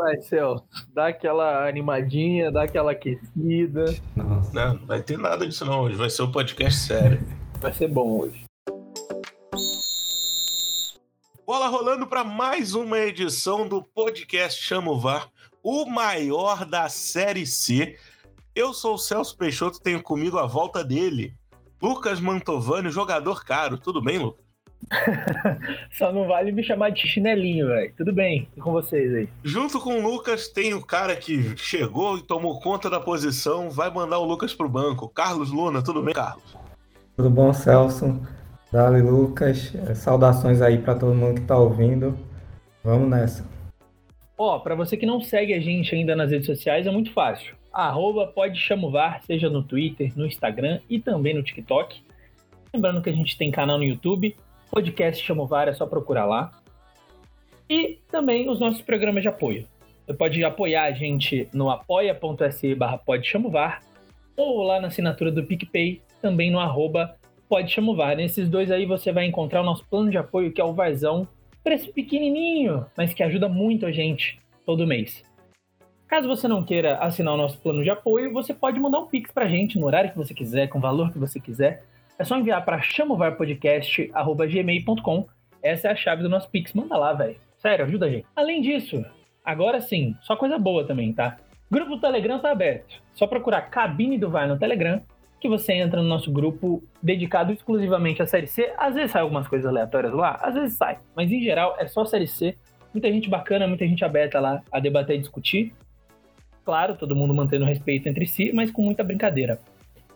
Vai, 0.00 0.18
Celso, 0.22 0.64
dá 0.94 1.08
aquela 1.08 1.68
animadinha, 1.68 2.50
dá 2.50 2.62
aquela 2.62 2.92
aquecida. 2.92 3.84
Não, 4.16 4.40
não 4.50 4.86
vai 4.86 5.02
ter 5.02 5.18
nada 5.18 5.46
disso 5.46 5.62
não 5.66 5.82
hoje. 5.82 5.94
Vai 5.94 6.08
ser 6.08 6.22
um 6.22 6.32
podcast 6.32 6.80
sério. 6.80 7.20
Vai 7.60 7.70
ser 7.70 7.88
bom 7.88 8.20
hoje. 8.20 8.44
Bola 11.46 11.68
rolando 11.68 12.06
para 12.06 12.24
mais 12.24 12.74
uma 12.74 12.98
edição 12.98 13.68
do 13.68 13.82
podcast 13.82 14.62
Chamo 14.62 14.98
VAR, 14.98 15.28
o 15.62 15.84
maior 15.84 16.64
da 16.64 16.88
Série 16.88 17.44
C. 17.44 17.98
Eu 18.54 18.72
sou 18.72 18.94
o 18.94 18.98
Celso 18.98 19.36
Peixoto, 19.36 19.82
tenho 19.82 20.02
comigo 20.02 20.38
a 20.38 20.46
volta 20.46 20.82
dele, 20.82 21.34
Lucas 21.82 22.20
Mantovani, 22.20 22.88
jogador 22.88 23.44
caro. 23.44 23.76
Tudo 23.76 24.00
bem, 24.00 24.18
Lucas? 24.18 24.49
Só 25.92 26.12
não 26.12 26.26
vale 26.26 26.52
me 26.52 26.62
chamar 26.62 26.90
de 26.90 27.06
chinelinho, 27.06 27.68
velho. 27.68 27.92
Tudo 27.96 28.12
bem, 28.12 28.48
e 28.56 28.60
com 28.60 28.72
vocês 28.72 29.14
aí. 29.14 29.28
Junto 29.44 29.80
com 29.80 29.98
o 29.98 30.02
Lucas 30.02 30.48
tem 30.48 30.74
o 30.74 30.84
cara 30.84 31.14
que 31.14 31.56
chegou 31.56 32.18
e 32.18 32.22
tomou 32.22 32.60
conta 32.60 32.90
da 32.90 33.00
posição, 33.00 33.70
vai 33.70 33.90
mandar 33.90 34.18
o 34.18 34.24
Lucas 34.24 34.54
pro 34.54 34.68
banco. 34.68 35.08
Carlos 35.08 35.50
Luna, 35.50 35.82
tudo 35.82 36.02
bem, 36.02 36.14
Carlos? 36.14 36.56
Tudo 37.16 37.30
bom, 37.30 37.52
Celso? 37.52 38.20
Dali, 38.72 39.02
Lucas. 39.02 39.74
É, 39.74 39.94
saudações 39.94 40.62
aí 40.62 40.78
para 40.78 40.94
todo 40.94 41.14
mundo 41.14 41.40
que 41.40 41.46
tá 41.46 41.58
ouvindo. 41.58 42.16
Vamos 42.82 43.08
nessa. 43.08 43.48
Ó, 44.38 44.56
oh, 44.56 44.60
para 44.60 44.74
você 44.74 44.96
que 44.96 45.04
não 45.04 45.20
segue 45.20 45.52
a 45.52 45.60
gente 45.60 45.94
ainda 45.94 46.16
nas 46.16 46.30
redes 46.30 46.46
sociais, 46.46 46.86
é 46.86 46.90
muito 46.90 47.12
fácil. 47.12 47.54
Arroba 47.72 48.26
pode 48.26 48.58
chamovar, 48.58 49.22
seja 49.24 49.50
no 49.50 49.62
Twitter, 49.62 50.12
no 50.16 50.26
Instagram 50.26 50.80
e 50.88 50.98
também 50.98 51.34
no 51.34 51.42
TikTok. 51.42 52.02
Lembrando 52.72 53.02
que 53.02 53.10
a 53.10 53.12
gente 53.12 53.36
tem 53.36 53.50
canal 53.50 53.78
no 53.78 53.84
YouTube, 53.84 54.36
podcast 54.70 55.24
Chamovar, 55.24 55.68
é 55.68 55.72
só 55.72 55.86
procurar 55.86 56.26
lá. 56.26 56.52
E 57.68 57.98
também 58.10 58.48
os 58.48 58.58
nossos 58.58 58.82
programas 58.82 59.22
de 59.22 59.28
apoio. 59.28 59.66
Você 60.06 60.14
pode 60.14 60.42
apoiar 60.42 60.84
a 60.84 60.92
gente 60.92 61.48
no 61.52 61.70
apoia.se 61.70 62.74
barra 62.74 63.00
ou 64.36 64.62
lá 64.62 64.80
na 64.80 64.88
assinatura 64.88 65.30
do 65.30 65.44
PicPay, 65.44 66.00
também 66.20 66.50
no 66.50 66.58
arroba 66.58 67.16
podchamovar. 67.48 68.16
Nesses 68.16 68.48
dois 68.48 68.70
aí 68.70 68.86
você 68.86 69.12
vai 69.12 69.26
encontrar 69.26 69.60
o 69.60 69.64
nosso 69.64 69.84
plano 69.86 70.10
de 70.10 70.16
apoio, 70.16 70.52
que 70.52 70.60
é 70.60 70.64
o 70.64 70.72
Varzão. 70.72 71.28
Preço 71.62 71.92
pequenininho, 71.92 72.86
mas 72.96 73.12
que 73.12 73.22
ajuda 73.22 73.48
muito 73.48 73.84
a 73.84 73.92
gente 73.92 74.40
todo 74.64 74.86
mês. 74.86 75.22
Caso 76.08 76.26
você 76.26 76.48
não 76.48 76.64
queira 76.64 76.96
assinar 76.98 77.34
o 77.34 77.36
nosso 77.36 77.58
plano 77.58 77.84
de 77.84 77.90
apoio, 77.90 78.32
você 78.32 78.52
pode 78.52 78.80
mandar 78.80 78.98
um 78.98 79.06
pix 79.06 79.30
pra 79.30 79.48
gente 79.48 79.78
no 79.78 79.86
horário 79.86 80.10
que 80.10 80.16
você 80.16 80.34
quiser, 80.34 80.68
com 80.68 80.78
o 80.78 80.80
valor 80.80 81.12
que 81.12 81.18
você 81.18 81.38
quiser. 81.38 81.84
É 82.20 82.24
só 82.24 82.36
enviar 82.36 82.64
para 82.66 82.82
chamovarpodcast.gmail.com. 82.82 85.26
Essa 85.62 85.88
é 85.88 85.92
a 85.92 85.96
chave 85.96 86.22
do 86.22 86.28
nosso 86.28 86.50
Pix. 86.50 86.74
Manda 86.74 86.98
lá, 86.98 87.14
velho. 87.14 87.36
Sério, 87.56 87.86
ajuda 87.86 88.04
a 88.04 88.10
gente. 88.10 88.26
Além 88.36 88.60
disso, 88.60 89.02
agora 89.42 89.80
sim, 89.80 90.14
só 90.20 90.36
coisa 90.36 90.58
boa 90.58 90.86
também, 90.86 91.14
tá? 91.14 91.38
Grupo 91.70 91.92
do 91.92 92.00
Telegram 92.02 92.38
tá 92.38 92.50
aberto. 92.50 93.00
Só 93.14 93.26
procurar 93.26 93.70
Cabine 93.70 94.18
do 94.18 94.28
VAR 94.28 94.46
no 94.46 94.58
Telegram, 94.58 95.00
que 95.40 95.48
você 95.48 95.72
entra 95.72 96.02
no 96.02 96.08
nosso 96.08 96.30
grupo 96.30 96.82
dedicado 97.02 97.54
exclusivamente 97.54 98.20
à 98.20 98.26
Série 98.26 98.48
C. 98.48 98.70
Às 98.76 98.96
vezes 98.96 99.12
sai 99.12 99.22
algumas 99.22 99.48
coisas 99.48 99.66
aleatórias 99.66 100.12
lá, 100.12 100.38
às 100.42 100.52
vezes 100.52 100.76
sai. 100.76 100.98
Mas 101.16 101.32
em 101.32 101.40
geral 101.40 101.74
é 101.78 101.86
só 101.86 102.04
Série 102.04 102.26
C. 102.26 102.54
Muita 102.92 103.10
gente 103.10 103.30
bacana, 103.30 103.66
muita 103.66 103.86
gente 103.86 104.04
aberta 104.04 104.38
lá 104.38 104.60
a 104.70 104.78
debater 104.78 105.16
e 105.16 105.20
discutir. 105.20 105.72
Claro, 106.66 106.96
todo 106.96 107.16
mundo 107.16 107.32
mantendo 107.32 107.64
respeito 107.64 108.10
entre 108.10 108.26
si, 108.26 108.52
mas 108.52 108.70
com 108.70 108.82
muita 108.82 109.02
brincadeira. 109.02 109.58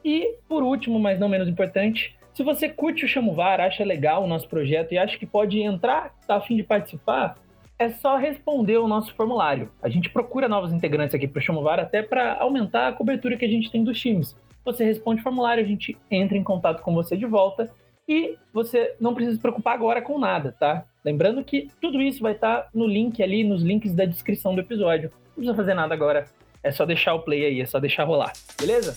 E, 0.05 0.37
por 0.49 0.63
último, 0.63 0.99
mas 1.01 1.19
não 1.19 1.29
menos 1.29 1.49
importante, 1.49 2.17
se 2.35 2.43
você 2.43 2.69
curte 2.69 3.05
o 3.05 3.09
Chamovar, 3.09 3.61
acha 3.61 3.85
legal 3.85 4.25
o 4.25 4.27
nosso 4.27 4.49
projeto 4.49 4.93
e 4.93 4.99
acha 4.99 5.17
que 5.17 5.25
pode 5.25 5.61
entrar, 5.61 6.13
tá 6.27 6.37
a 6.37 6.41
fim 6.41 6.57
de 6.57 6.63
participar, 6.63 7.37
é 7.79 7.89
só 7.89 8.17
responder 8.17 8.77
o 8.77 8.89
nosso 8.89 9.15
formulário. 9.15 9.71
A 9.83 9.89
gente 9.89 10.11
procura 10.11 10.49
novos 10.49 10.73
integrantes 10.73 11.15
aqui 11.15 11.27
para 11.27 11.39
o 11.39 11.43
Chamovar 11.43 11.81
até 11.81 12.03
para 12.03 12.35
aumentar 12.41 12.89
a 12.89 12.93
cobertura 12.93 13.37
que 13.37 13.45
a 13.45 13.49
gente 13.49 13.71
tem 13.71 13.83
dos 13.83 13.99
times. 13.99 14.37
Você 14.65 14.85
responde 14.85 15.21
o 15.21 15.25
formulário, 15.25 15.63
a 15.63 15.67
gente 15.67 15.97
entra 16.11 16.37
em 16.37 16.43
contato 16.43 16.83
com 16.83 16.95
você 16.95 17.17
de 17.17 17.27
volta 17.27 17.70
e 18.09 18.37
você 18.53 18.95
não 19.01 19.14
precisa 19.14 19.37
se 19.37 19.43
preocupar 19.43 19.75
agora 19.75 20.03
com 20.03 20.19
nada, 20.19 20.55
tá? 20.59 20.85
Lembrando 21.05 21.45
que 21.45 21.69
tudo 21.81 22.01
isso 22.01 22.23
vai 22.23 22.33
estar 22.33 22.63
tá 22.63 22.69
no 22.75 22.87
link 22.87 23.23
ali, 23.23 23.45
nos 23.45 23.63
links 23.63 23.95
da 23.95 24.05
descrição 24.05 24.55
do 24.55 24.61
episódio. 24.61 25.11
Não 25.29 25.35
precisa 25.35 25.55
fazer 25.55 25.75
nada 25.75 25.95
agora, 25.95 26.27
é 26.63 26.70
só 26.70 26.85
deixar 26.85 27.14
o 27.14 27.20
play 27.20 27.45
aí, 27.45 27.61
é 27.61 27.67
só 27.67 27.79
deixar 27.79 28.05
rolar, 28.05 28.33
beleza? 28.59 28.95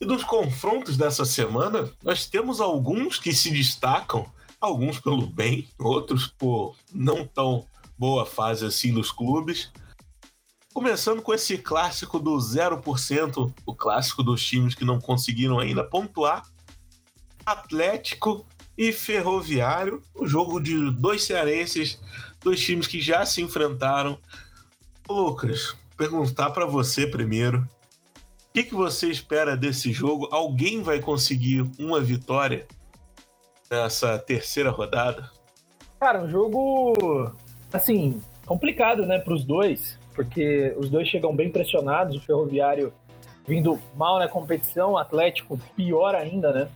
E 0.00 0.06
dos 0.06 0.24
confrontos 0.24 0.96
dessa 0.96 1.26
semana, 1.26 1.92
nós 2.02 2.26
temos 2.26 2.60
alguns 2.60 3.18
que 3.18 3.34
se 3.34 3.50
destacam, 3.50 4.26
alguns 4.58 4.98
pelo 4.98 5.26
bem, 5.26 5.68
outros 5.78 6.26
por 6.26 6.74
não 6.90 7.26
tão 7.26 7.66
boa 7.98 8.24
fase 8.24 8.64
assim 8.64 8.94
dos 8.94 9.12
clubes. 9.12 9.70
Começando 10.72 11.20
com 11.20 11.34
esse 11.34 11.58
clássico 11.58 12.18
do 12.18 12.30
0%, 12.36 13.52
o 13.66 13.74
clássico 13.74 14.22
dos 14.22 14.42
times 14.42 14.74
que 14.74 14.86
não 14.86 14.98
conseguiram 14.98 15.58
ainda 15.58 15.84
pontuar. 15.84 16.46
Atlético 17.44 18.46
e 18.78 18.92
Ferroviário, 18.92 20.02
o 20.14 20.26
jogo 20.26 20.58
de 20.58 20.90
dois 20.92 21.24
cearenses, 21.24 22.00
dois 22.42 22.58
times 22.58 22.86
que 22.86 23.02
já 23.02 23.26
se 23.26 23.42
enfrentaram. 23.42 24.18
Lucas, 25.06 25.76
perguntar 25.94 26.50
para 26.50 26.64
você 26.64 27.06
primeiro, 27.06 27.68
o 28.50 28.52
que, 28.52 28.64
que 28.64 28.74
você 28.74 29.06
espera 29.08 29.56
desse 29.56 29.92
jogo? 29.92 30.28
Alguém 30.32 30.82
vai 30.82 30.98
conseguir 30.98 31.64
uma 31.78 32.00
vitória 32.00 32.66
nessa 33.70 34.18
terceira 34.18 34.70
rodada? 34.70 35.30
Cara, 36.00 36.20
um 36.20 36.28
jogo 36.28 37.32
assim 37.72 38.20
complicado, 38.44 39.06
né, 39.06 39.20
para 39.20 39.32
os 39.32 39.44
dois, 39.44 39.96
porque 40.16 40.74
os 40.76 40.90
dois 40.90 41.06
chegam 41.06 41.34
bem 41.34 41.48
pressionados. 41.48 42.16
O 42.16 42.20
Ferroviário 42.20 42.92
vindo 43.46 43.78
mal 43.94 44.18
na 44.18 44.26
competição, 44.26 44.92
o 44.92 44.98
Atlético 44.98 45.56
pior 45.76 46.16
ainda, 46.16 46.52
né? 46.52 46.68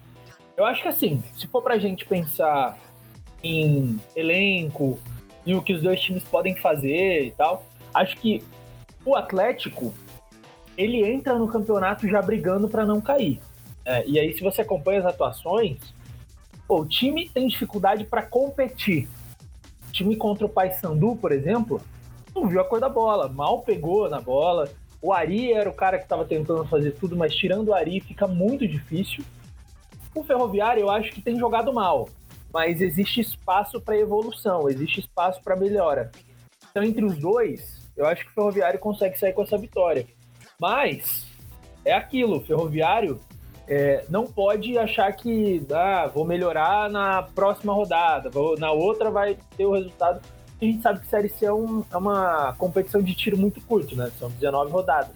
Eu 0.56 0.64
acho 0.64 0.80
que 0.80 0.88
assim, 0.88 1.24
se 1.36 1.48
for 1.48 1.60
para 1.60 1.74
a 1.74 1.78
gente 1.78 2.06
pensar 2.06 2.78
em 3.42 3.98
elenco 4.14 5.00
e 5.44 5.56
o 5.56 5.62
que 5.62 5.72
os 5.72 5.82
dois 5.82 6.00
times 6.00 6.22
podem 6.22 6.54
fazer 6.54 7.24
e 7.24 7.30
tal, 7.32 7.64
acho 7.92 8.16
que 8.18 8.44
o 9.04 9.16
Atlético 9.16 9.92
ele 10.76 11.04
entra 11.04 11.38
no 11.38 11.48
campeonato 11.48 12.08
já 12.08 12.20
brigando 12.20 12.68
para 12.68 12.84
não 12.84 13.00
cair. 13.00 13.40
É, 13.84 14.06
e 14.06 14.18
aí, 14.18 14.32
se 14.34 14.42
você 14.42 14.62
acompanha 14.62 15.00
as 15.00 15.06
atuações, 15.06 15.78
pô, 16.66 16.80
o 16.80 16.86
time 16.86 17.28
tem 17.28 17.46
dificuldade 17.46 18.04
para 18.04 18.22
competir. 18.22 19.08
O 19.88 19.92
time 19.92 20.16
contra 20.16 20.46
o 20.46 20.48
Paysandu, 20.48 21.16
por 21.16 21.32
exemplo, 21.32 21.80
não 22.34 22.48
viu 22.48 22.60
a 22.60 22.64
cor 22.64 22.80
da 22.80 22.88
bola, 22.88 23.28
mal 23.28 23.62
pegou 23.62 24.08
na 24.08 24.20
bola. 24.20 24.68
O 25.00 25.12
Ari 25.12 25.52
era 25.52 25.68
o 25.68 25.74
cara 25.74 25.98
que 25.98 26.04
estava 26.04 26.24
tentando 26.24 26.64
fazer 26.64 26.92
tudo, 26.92 27.14
mas 27.14 27.34
tirando 27.34 27.68
o 27.68 27.74
Ari 27.74 28.00
fica 28.00 28.26
muito 28.26 28.66
difícil. 28.66 29.22
O 30.14 30.24
Ferroviário 30.24 30.80
eu 30.80 30.90
acho 30.90 31.12
que 31.12 31.20
tem 31.20 31.38
jogado 31.38 31.72
mal, 31.72 32.08
mas 32.52 32.80
existe 32.80 33.20
espaço 33.20 33.80
para 33.80 33.98
evolução, 33.98 34.68
existe 34.68 35.00
espaço 35.00 35.42
para 35.42 35.56
melhora. 35.56 36.10
Então, 36.70 36.82
entre 36.82 37.04
os 37.04 37.18
dois, 37.18 37.90
eu 37.96 38.06
acho 38.06 38.24
que 38.24 38.30
o 38.30 38.34
Ferroviário 38.34 38.80
consegue 38.80 39.18
sair 39.18 39.32
com 39.32 39.42
essa 39.42 39.58
vitória. 39.58 40.06
Mas 40.64 41.26
é 41.84 41.92
aquilo, 41.92 42.40
ferroviário 42.40 43.20
é, 43.68 44.06
não 44.08 44.24
pode 44.24 44.78
achar 44.78 45.12
que 45.12 45.62
ah, 45.70 46.06
vou 46.06 46.24
melhorar 46.24 46.88
na 46.88 47.22
próxima 47.22 47.74
rodada, 47.74 48.30
vou, 48.30 48.58
na 48.58 48.72
outra 48.72 49.10
vai 49.10 49.36
ter 49.58 49.66
o 49.66 49.72
resultado. 49.72 50.22
A 50.58 50.64
gente 50.64 50.80
sabe 50.80 51.00
que 51.00 51.06
Série 51.06 51.28
C 51.28 51.44
é, 51.44 51.52
um, 51.52 51.84
é 51.92 51.96
uma 51.98 52.54
competição 52.56 53.02
de 53.02 53.14
tiro 53.14 53.36
muito 53.36 53.60
curto, 53.60 53.94
né? 53.94 54.10
São 54.18 54.30
19 54.30 54.72
rodadas. 54.72 55.14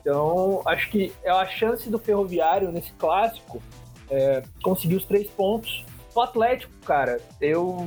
Então, 0.00 0.62
acho 0.64 0.88
que 0.88 1.12
é 1.22 1.30
a 1.30 1.44
chance 1.44 1.90
do 1.90 1.98
Ferroviário 1.98 2.72
nesse 2.72 2.92
clássico 2.92 3.62
é, 4.10 4.42
conseguir 4.62 4.96
os 4.96 5.04
três 5.04 5.28
pontos. 5.28 5.84
O 6.14 6.20
Atlético, 6.22 6.72
cara, 6.86 7.20
eu, 7.42 7.86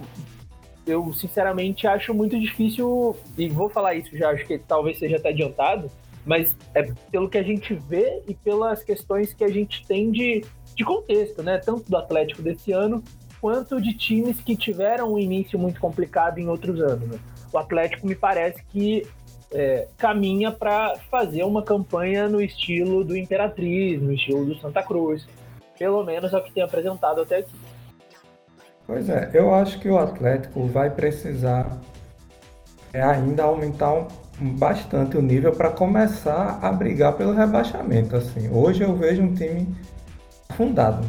eu 0.86 1.12
sinceramente 1.14 1.88
acho 1.88 2.14
muito 2.14 2.40
difícil, 2.40 3.18
e 3.36 3.50
vou 3.50 3.70
falar 3.70 3.96
isso 3.96 4.16
já, 4.16 4.30
acho 4.30 4.46
que 4.46 4.60
talvez 4.60 5.00
seja 5.00 5.16
até 5.16 5.30
adiantado, 5.30 5.90
mas 6.30 6.56
é 6.76 6.84
pelo 7.10 7.28
que 7.28 7.40
a 7.40 7.44
gente 7.44 7.74
vê 7.74 8.22
e 8.28 8.36
pelas 8.36 8.84
questões 8.84 9.34
que 9.34 9.44
a 9.44 9.48
gente 9.48 9.84
tem 9.88 10.12
de, 10.12 10.46
de 10.76 10.86
contexto, 10.86 11.42
né? 11.42 11.58
Tanto 11.58 11.90
do 11.90 11.98
Atlético 11.98 12.44
desse 12.44 12.72
ano, 12.72 13.04
quanto 13.42 13.82
de 13.82 13.96
times 13.96 14.40
que 14.40 14.56
tiveram 14.56 15.14
um 15.14 15.18
início 15.18 15.58
muito 15.58 15.82
complicado 15.82 16.38
em 16.38 16.48
outros 16.48 16.80
anos. 16.82 17.10
Né? 17.10 17.20
O 17.52 17.58
Atlético 17.58 18.06
me 18.06 18.14
parece 18.14 18.64
que 18.66 19.08
é, 19.52 19.88
caminha 19.98 20.52
para 20.52 20.98
fazer 21.10 21.44
uma 21.44 21.64
campanha 21.64 22.30
no 22.30 22.40
estilo 22.40 23.04
do 23.04 23.18
Imperatriz, 23.18 24.00
no 24.00 24.14
estilo 24.14 24.46
do 24.46 24.56
Santa 24.60 24.84
Cruz. 24.84 25.28
Pelo 25.80 26.04
menos 26.04 26.32
é 26.32 26.38
o 26.38 26.44
que 26.44 26.54
tem 26.54 26.62
apresentado 26.62 27.22
até 27.22 27.38
aqui. 27.38 27.56
Pois 28.86 29.10
é, 29.10 29.32
eu 29.34 29.52
acho 29.52 29.80
que 29.80 29.90
o 29.90 29.98
Atlético 29.98 30.68
vai 30.68 30.92
precisar 30.92 31.82
é, 32.94 33.02
ainda 33.02 33.46
aumentar 33.46 33.94
um 33.94 34.08
bastante 34.42 35.18
o 35.18 35.22
nível 35.22 35.52
para 35.52 35.70
começar 35.70 36.60
a 36.62 36.72
brigar 36.72 37.14
pelo 37.14 37.34
rebaixamento. 37.34 38.16
Assim, 38.16 38.50
hoje 38.50 38.84
eu 38.84 38.96
vejo 38.96 39.22
um 39.22 39.34
time 39.34 39.68
fundado. 40.56 41.06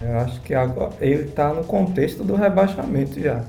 Eu 0.00 0.18
acho 0.18 0.40
que 0.42 0.54
agora 0.54 0.92
ele 1.00 1.24
está 1.24 1.52
no 1.52 1.64
contexto 1.64 2.22
do 2.22 2.34
rebaixamento 2.34 3.18
já. 3.18 3.42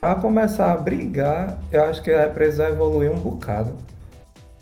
para 0.00 0.14
começar 0.14 0.72
a 0.72 0.76
brigar, 0.76 1.58
eu 1.70 1.84
acho 1.84 2.02
que 2.02 2.14
vai 2.14 2.30
precisar 2.30 2.70
evoluir 2.70 3.10
um 3.10 3.18
bocado. 3.18 3.74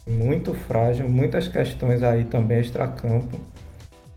Muito 0.06 0.52
frágil, 0.52 1.08
muitas 1.08 1.48
questões 1.48 2.02
aí 2.02 2.24
também 2.24 2.58
extra-campo. 2.58 3.38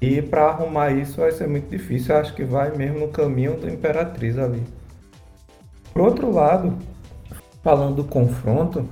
E 0.01 0.21
para 0.21 0.47
arrumar 0.47 0.91
isso 0.91 1.21
vai 1.21 1.31
ser 1.31 1.47
muito 1.47 1.69
difícil. 1.69 2.13
Eu 2.13 2.21
acho 2.21 2.33
que 2.33 2.43
vai 2.43 2.75
mesmo 2.75 2.99
no 2.99 3.07
caminho 3.07 3.55
do 3.55 3.69
Imperatriz 3.69 4.37
ali. 4.37 4.63
Por 5.93 6.01
outro 6.01 6.31
lado, 6.31 6.77
falando 7.63 7.95
do 7.95 8.03
confronto, 8.03 8.87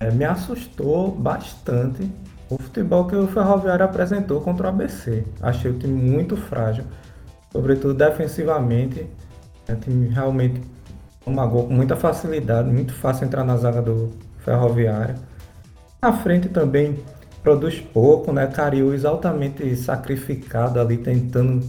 é, 0.00 0.10
me 0.10 0.24
assustou 0.24 1.12
bastante 1.12 2.10
o 2.48 2.60
futebol 2.60 3.06
que 3.06 3.14
o 3.14 3.28
Ferroviário 3.28 3.84
apresentou 3.84 4.40
contra 4.40 4.66
o 4.66 4.70
ABC. 4.70 5.24
Achei 5.40 5.70
o 5.70 5.78
time 5.78 5.92
muito 5.92 6.36
frágil, 6.36 6.84
sobretudo 7.52 7.94
defensivamente. 7.94 9.06
É 9.68 9.74
um 9.74 9.76
time 9.76 10.08
realmente 10.08 10.62
toma 11.24 11.46
gol 11.46 11.66
com 11.66 11.74
muita 11.74 11.94
facilidade, 11.94 12.68
muito 12.68 12.92
fácil 12.94 13.26
entrar 13.26 13.44
na 13.44 13.56
zaga 13.56 13.82
do 13.82 14.10
Ferroviário. 14.38 15.14
Na 16.02 16.12
frente 16.12 16.48
também 16.48 16.98
produz 17.42 17.78
pouco, 17.78 18.32
né? 18.32 18.46
Cariús 18.46 19.04
altamente 19.04 19.76
sacrificado 19.76 20.80
ali, 20.80 20.96
tentando 20.96 21.64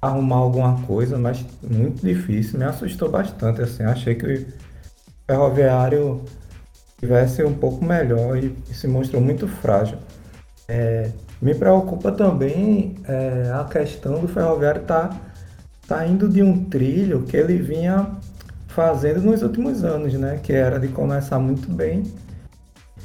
arrumar 0.00 0.36
alguma 0.36 0.80
coisa, 0.82 1.18
mas 1.18 1.44
muito 1.62 2.04
difícil. 2.04 2.58
Me 2.58 2.66
assustou 2.66 3.10
bastante, 3.10 3.62
assim. 3.62 3.82
Achei 3.82 4.14
que 4.14 4.26
o 4.26 4.46
Ferroviário 5.26 6.22
tivesse 6.98 7.42
um 7.44 7.54
pouco 7.54 7.84
melhor 7.84 8.36
e, 8.36 8.54
e 8.70 8.74
se 8.74 8.86
mostrou 8.86 9.22
muito 9.22 9.48
frágil. 9.48 9.98
É, 10.68 11.10
me 11.40 11.54
preocupa 11.54 12.12
também 12.12 12.96
é, 13.06 13.50
a 13.54 13.64
questão 13.64 14.20
do 14.20 14.28
Ferroviário 14.28 14.82
estar 14.82 15.08
tá, 15.08 15.16
tá 15.86 16.06
indo 16.06 16.28
de 16.28 16.42
um 16.42 16.64
trilho 16.64 17.22
que 17.22 17.36
ele 17.36 17.56
vinha 17.56 18.10
fazendo 18.66 19.22
nos 19.22 19.42
últimos 19.42 19.84
anos, 19.84 20.12
né? 20.14 20.40
Que 20.42 20.52
era 20.52 20.78
de 20.78 20.88
começar 20.88 21.38
muito 21.38 21.70
bem 21.70 22.02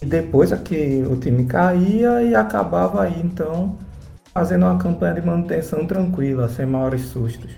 e 0.04 0.06
depois 0.06 0.52
aqui 0.52 1.02
o 1.10 1.16
time 1.16 1.46
caía 1.46 2.22
e 2.22 2.36
acabava 2.36 3.04
aí 3.04 3.22
então 3.24 3.78
fazendo 4.34 4.66
uma 4.66 4.78
campanha 4.78 5.14
de 5.14 5.22
manutenção 5.22 5.88
tranquila, 5.88 6.50
sem 6.50 6.66
maiores 6.66 7.04
sustos. 7.04 7.52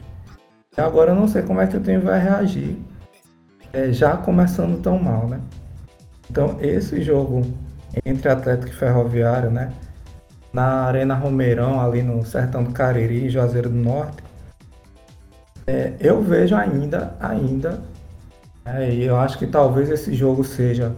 E 0.77 0.79
agora 0.79 1.11
eu 1.11 1.15
não 1.15 1.27
sei 1.27 1.41
como 1.41 1.59
é 1.59 1.65
que 1.65 1.75
o 1.75 1.79
time 1.79 1.97
vai 1.97 2.19
reagir, 2.19 2.77
é, 3.73 3.91
já 3.91 4.15
começando 4.15 4.79
tão 4.79 4.99
mal, 4.99 5.27
né? 5.27 5.39
Então 6.35 6.57
esse 6.59 7.01
jogo 7.01 7.43
entre 8.05 8.27
Atlético 8.27 8.67
e 8.67 8.75
Ferroviário, 8.75 9.49
né? 9.49 9.71
Na 10.51 10.83
Arena 10.83 11.15
Romeirão, 11.15 11.79
ali 11.79 12.03
no 12.03 12.25
Sertão 12.25 12.61
do 12.61 12.71
Cariri, 12.71 13.29
Juazeiro 13.29 13.69
do 13.69 13.77
Norte, 13.77 14.21
é, 15.65 15.93
eu 15.97 16.21
vejo 16.21 16.53
ainda, 16.53 17.15
ainda, 17.21 17.79
é, 18.65 18.89
e 18.93 19.05
eu 19.05 19.15
acho 19.15 19.37
que 19.37 19.47
talvez 19.47 19.89
esse 19.89 20.13
jogo 20.13 20.43
seja 20.43 20.91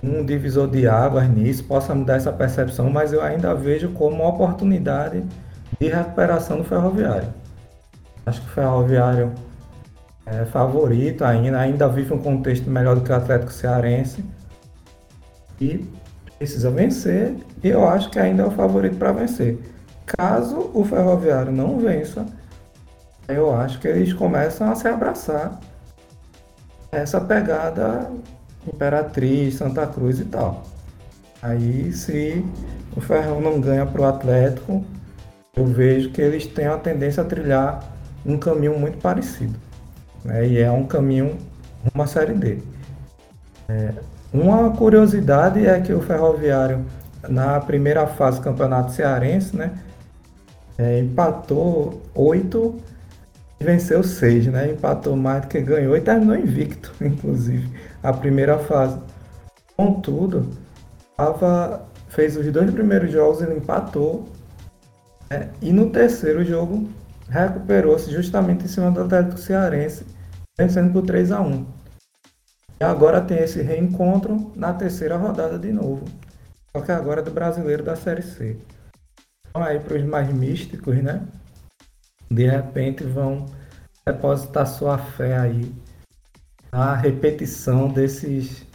um 0.00 0.24
divisor 0.24 0.68
de 0.68 0.86
águas 0.86 1.28
nisso, 1.28 1.64
possa 1.64 1.92
mudar 1.92 2.14
essa 2.14 2.32
percepção, 2.32 2.88
mas 2.88 3.12
eu 3.12 3.20
ainda 3.20 3.52
vejo 3.56 3.88
como 3.88 4.22
uma 4.22 4.28
oportunidade 4.28 5.24
de 5.80 5.88
recuperação 5.88 6.58
do 6.58 6.64
ferroviário. 6.64 7.34
Acho 8.24 8.40
que 8.40 8.46
o 8.46 8.50
ferroviário 8.50 9.32
é 10.30 10.44
favorito 10.44 11.24
ainda, 11.24 11.58
ainda 11.58 11.88
vive 11.88 12.12
um 12.12 12.18
contexto 12.18 12.68
melhor 12.70 12.96
do 12.96 13.00
que 13.02 13.10
o 13.10 13.14
Atlético 13.14 13.52
Cearense 13.52 14.24
e 15.60 15.86
precisa 16.36 16.70
vencer 16.70 17.34
e 17.62 17.68
eu 17.68 17.86
acho 17.88 18.10
que 18.10 18.18
ainda 18.18 18.42
é 18.42 18.46
o 18.46 18.50
favorito 18.50 18.96
para 18.96 19.12
vencer. 19.12 19.58
Caso 20.06 20.70
o 20.74 20.84
ferroviário 20.84 21.50
não 21.50 21.78
vença, 21.78 22.26
eu 23.26 23.54
acho 23.54 23.78
que 23.80 23.88
eles 23.88 24.12
começam 24.12 24.70
a 24.70 24.74
se 24.74 24.86
abraçar 24.86 25.58
essa 26.92 27.20
pegada 27.20 28.10
Imperatriz, 28.66 29.54
Santa 29.54 29.86
Cruz 29.86 30.20
e 30.20 30.24
tal. 30.26 30.62
Aí 31.40 31.92
se 31.92 32.44
o 32.96 33.00
Ferrão 33.00 33.40
não 33.40 33.60
ganha 33.60 33.86
para 33.86 34.02
o 34.02 34.04
Atlético, 34.04 34.84
eu 35.56 35.64
vejo 35.64 36.10
que 36.10 36.20
eles 36.20 36.46
têm 36.46 36.66
a 36.66 36.76
tendência 36.76 37.22
a 37.22 37.26
trilhar 37.26 37.84
um 38.26 38.38
caminho 38.38 38.78
muito 38.78 38.98
parecido. 38.98 39.67
Né? 40.28 40.46
E 40.46 40.58
é 40.58 40.70
um 40.70 40.86
caminho 40.86 41.38
uma 41.94 42.06
Série 42.06 42.34
D. 42.34 42.58
É, 43.66 43.94
uma 44.32 44.70
curiosidade 44.70 45.66
é 45.66 45.80
que 45.80 45.92
o 45.92 46.02
Ferroviário, 46.02 46.84
na 47.28 47.58
primeira 47.60 48.06
fase 48.06 48.38
do 48.38 48.44
Campeonato 48.44 48.92
Cearense, 48.92 49.56
né, 49.56 49.72
é, 50.76 50.98
empatou 50.98 52.02
oito 52.14 52.76
e 53.58 53.64
venceu 53.64 54.04
seis, 54.04 54.46
né? 54.46 54.70
Empatou 54.70 55.16
mais 55.16 55.42
do 55.42 55.48
que 55.48 55.60
ganhou 55.60 55.96
e 55.96 56.00
terminou 56.00 56.36
invicto, 56.36 56.92
inclusive 57.00 57.68
a 58.02 58.12
primeira 58.12 58.58
fase. 58.58 58.98
Contudo, 59.76 60.50
Ava 61.16 61.84
fez 62.08 62.36
os 62.36 62.46
dois 62.52 62.70
primeiros 62.70 63.10
jogos, 63.10 63.40
ele 63.40 63.56
empatou. 63.56 64.28
Né? 65.30 65.48
E 65.60 65.72
no 65.72 65.90
terceiro 65.90 66.44
jogo, 66.44 66.88
recuperou-se 67.28 68.10
justamente 68.10 68.66
em 68.66 68.68
cima 68.68 68.90
do 68.90 69.00
Atlético 69.00 69.38
Cearense, 69.38 70.04
vencendo 70.58 70.92
por 70.92 71.06
3 71.06 71.30
a 71.32 71.40
1 71.40 71.66
E 72.80 72.84
agora 72.84 73.20
tem 73.20 73.38
esse 73.38 73.62
reencontro 73.62 74.52
na 74.56 74.72
terceira 74.74 75.16
rodada 75.16 75.58
de 75.58 75.72
novo. 75.72 76.04
Só 76.76 76.82
que 76.82 76.92
agora 76.92 77.20
é 77.20 77.24
do 77.24 77.30
brasileiro 77.30 77.82
da 77.82 77.96
Série 77.96 78.22
C. 78.22 78.58
Então 79.48 79.62
aí 79.62 79.78
para 79.78 79.96
os 79.96 80.04
mais 80.04 80.32
místicos, 80.32 80.96
né? 81.02 81.26
De 82.30 82.46
repente 82.46 83.04
vão 83.04 83.46
depositar 84.04 84.66
sua 84.66 84.98
fé 84.98 85.38
aí 85.38 85.74
a 86.70 86.94
repetição 86.94 87.88
desses 87.88 88.66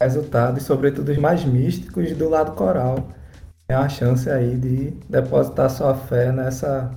resultados, 0.00 0.64
sobretudo 0.64 1.10
os 1.10 1.18
mais 1.18 1.44
místicos 1.44 2.12
do 2.12 2.28
lado 2.28 2.52
coral. 2.52 3.08
Tem 3.66 3.76
a 3.76 3.88
chance 3.88 4.28
aí 4.30 4.56
de 4.56 4.90
depositar 5.08 5.70
sua 5.70 5.94
fé 5.94 6.30
nessa, 6.32 6.90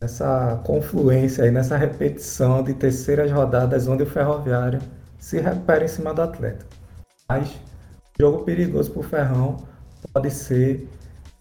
nessa 0.00 0.60
confluência 0.64 1.44
aí, 1.44 1.50
nessa 1.50 1.76
repetição 1.76 2.62
de 2.62 2.74
terceiras 2.74 3.30
rodadas 3.30 3.88
onde 3.88 4.02
o 4.02 4.06
Ferroviário 4.06 4.80
se 5.18 5.40
recupera 5.40 5.84
em 5.84 5.88
cima 5.88 6.12
do 6.12 6.22
atleta. 6.22 6.66
Mas 7.28 7.60
jogo 8.18 8.44
perigoso 8.44 8.90
para 8.90 9.00
o 9.00 9.02
Ferrão 9.02 9.56
pode 10.12 10.30
ser 10.30 10.88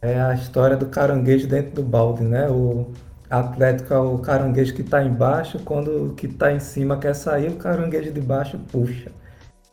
é, 0.01 0.19
a 0.21 0.33
história 0.33 0.75
do 0.75 0.87
caranguejo 0.87 1.47
dentro 1.47 1.71
do 1.75 1.83
balde, 1.83 2.23
né? 2.23 2.49
O, 2.49 2.91
Atlético 3.29 3.93
é 3.93 3.97
o 3.97 4.19
caranguejo 4.19 4.73
que 4.75 4.81
está 4.81 5.03
embaixo, 5.03 5.59
quando 5.59 6.11
o 6.11 6.13
que 6.13 6.27
está 6.27 6.51
em 6.51 6.59
cima 6.59 6.97
quer 6.97 7.15
sair, 7.15 7.49
o 7.49 7.55
caranguejo 7.55 8.11
de 8.11 8.21
baixo 8.21 8.59
puxa. 8.71 9.11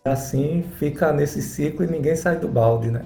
Assim 0.05 0.65
fica 0.79 1.13
nesse 1.13 1.43
ciclo 1.43 1.85
e 1.85 1.89
ninguém 1.89 2.17
sai 2.17 2.37
do 2.37 2.49
balde, 2.49 2.91
né? 2.91 3.03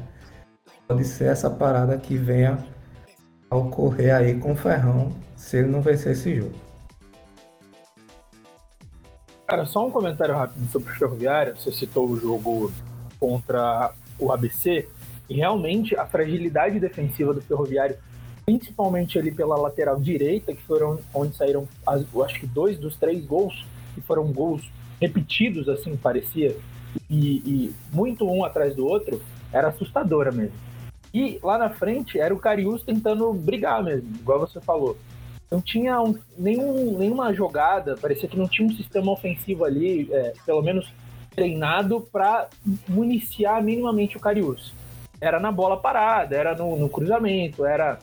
Pode 0.87 1.04
ser 1.04 1.25
essa 1.25 1.50
parada 1.50 1.99
que 1.99 2.16
venha 2.16 2.59
a 3.50 3.56
ocorrer 3.56 4.14
aí 4.14 4.38
com 4.38 4.52
o 4.52 4.56
Ferrão, 4.56 5.11
se 5.37 5.59
ele 5.59 5.69
não 5.69 5.81
vencer 5.81 6.12
esse 6.12 6.35
jogo. 6.35 6.55
Cara, 9.47 9.64
só 9.64 9.87
um 9.87 9.90
comentário 9.90 10.35
rápido 10.35 10.69
sobre 10.73 10.90
o 10.90 10.97
Ferroviário. 10.97 11.57
Você 11.57 11.71
citou 11.71 12.09
o 12.09 12.16
jogo 12.19 12.73
contra 13.21 13.93
o 14.19 14.33
ABC, 14.33 14.88
e 15.28 15.35
realmente 15.35 15.97
a 15.97 16.07
fragilidade 16.07 16.81
defensiva 16.81 17.35
do 17.35 17.40
Ferroviário 17.43 17.97
principalmente 18.47 19.19
ali 19.19 19.33
pela 19.33 19.57
lateral 19.57 20.00
direita, 20.00 20.55
que 20.55 20.62
foram 20.62 21.00
onde 21.12 21.37
saíram, 21.37 21.69
acho 21.85 22.40
que 22.40 22.47
dois 22.47 22.78
dos 22.78 22.97
três 22.97 23.25
gols, 23.26 23.66
que 23.93 24.00
foram 24.00 24.33
gols 24.33 24.62
repetidos, 25.00 25.69
assim, 25.69 25.97
parecia, 25.97 26.57
e, 27.11 27.38
e, 27.38 27.75
muito 27.93 28.25
um 28.25 28.45
atrás 28.45 28.75
do 28.76 28.87
outro, 28.87 29.21
era 29.52 29.69
assustadora 29.69 30.31
mesmo. 30.31 30.55
E 31.12 31.40
lá 31.43 31.59
na 31.59 31.71
frente 31.71 32.21
era 32.21 32.33
o 32.33 32.38
Carius 32.38 32.85
tentando 32.85 33.33
brigar 33.33 33.83
mesmo, 33.83 34.09
igual 34.14 34.38
você 34.38 34.61
falou. 34.61 34.97
Não 35.50 35.61
tinha 35.61 36.00
um, 36.00 36.19
nenhum, 36.37 36.99
nenhuma 36.99 37.33
jogada, 37.33 37.97
parecia 37.97 38.29
que 38.29 38.37
não 38.37 38.49
tinha 38.49 38.67
um 38.67 38.76
sistema 38.76 39.12
ofensivo 39.12 39.65
ali, 39.65 40.09
é, 40.12 40.33
pelo 40.45 40.62
menos 40.62 40.93
treinado 41.35 42.00
para 42.00 42.49
municiar 42.88 43.62
minimamente 43.62 44.17
o 44.17 44.21
Carius. 44.21 44.75
Era 45.21 45.38
na 45.38 45.53
bola 45.53 45.76
parada, 45.76 46.37
era 46.37 46.55
no, 46.55 46.76
no 46.76 46.88
cruzamento, 46.88 47.65
era 47.65 47.99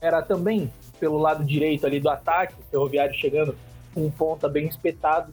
era 0.00 0.22
também 0.22 0.72
pelo 0.98 1.18
lado 1.18 1.44
direito 1.44 1.86
ali 1.86 2.00
do 2.00 2.08
ataque, 2.08 2.54
o 2.58 2.70
Ferroviário 2.70 3.14
chegando 3.14 3.54
com 3.94 4.06
um 4.06 4.10
ponta 4.10 4.48
bem 4.48 4.66
espetado, 4.66 5.32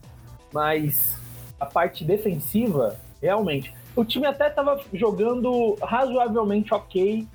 mas 0.54 1.18
a 1.60 1.66
parte 1.66 2.04
defensiva, 2.04 2.98
realmente, 3.22 3.74
o 3.96 4.04
time 4.04 4.26
até 4.26 4.48
estava 4.48 4.80
jogando 4.94 5.76
razoavelmente 5.82 6.74
ok 6.74 7.26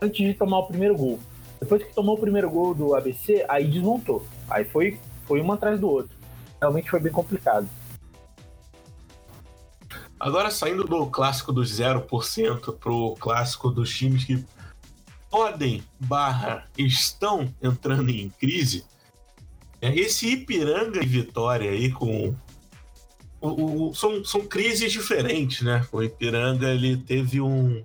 antes 0.00 0.26
de 0.26 0.34
tomar 0.34 0.60
o 0.60 0.66
primeiro 0.66 0.96
gol. 0.96 1.18
Depois 1.60 1.82
que 1.82 1.94
tomou 1.94 2.16
o 2.16 2.20
primeiro 2.20 2.50
gol 2.50 2.74
do 2.74 2.94
ABC, 2.94 3.44
aí 3.48 3.66
desmontou. 3.66 4.26
Aí 4.48 4.64
foi, 4.64 5.00
foi 5.24 5.40
um 5.40 5.52
atrás 5.52 5.80
do 5.80 5.88
outro. 5.88 6.16
Realmente 6.60 6.90
foi 6.90 7.00
bem 7.00 7.12
complicado. 7.12 7.68
Agora, 10.18 10.50
saindo 10.50 10.84
do 10.84 11.06
clássico 11.06 11.52
dos 11.52 11.70
0% 11.78 12.76
pro 12.78 13.14
clássico 13.18 13.70
dos 13.70 13.94
times 13.94 14.24
que 14.24 14.44
podem 15.30 15.82
barra 16.00 16.66
estão 16.78 17.52
entrando 17.62 18.10
em 18.10 18.30
crise, 18.30 18.84
é 19.80 19.94
esse 19.94 20.32
Ipiranga 20.32 21.02
e 21.02 21.06
Vitória 21.06 21.70
aí 21.70 21.92
com 21.92 22.34
o, 23.40 23.88
o, 23.88 23.94
são, 23.94 24.24
são 24.24 24.46
crises 24.46 24.90
diferentes, 24.90 25.62
né? 25.62 25.86
O 25.92 26.02
Ipiranga 26.02 26.68
ele 26.68 26.96
teve 26.96 27.40
um, 27.40 27.84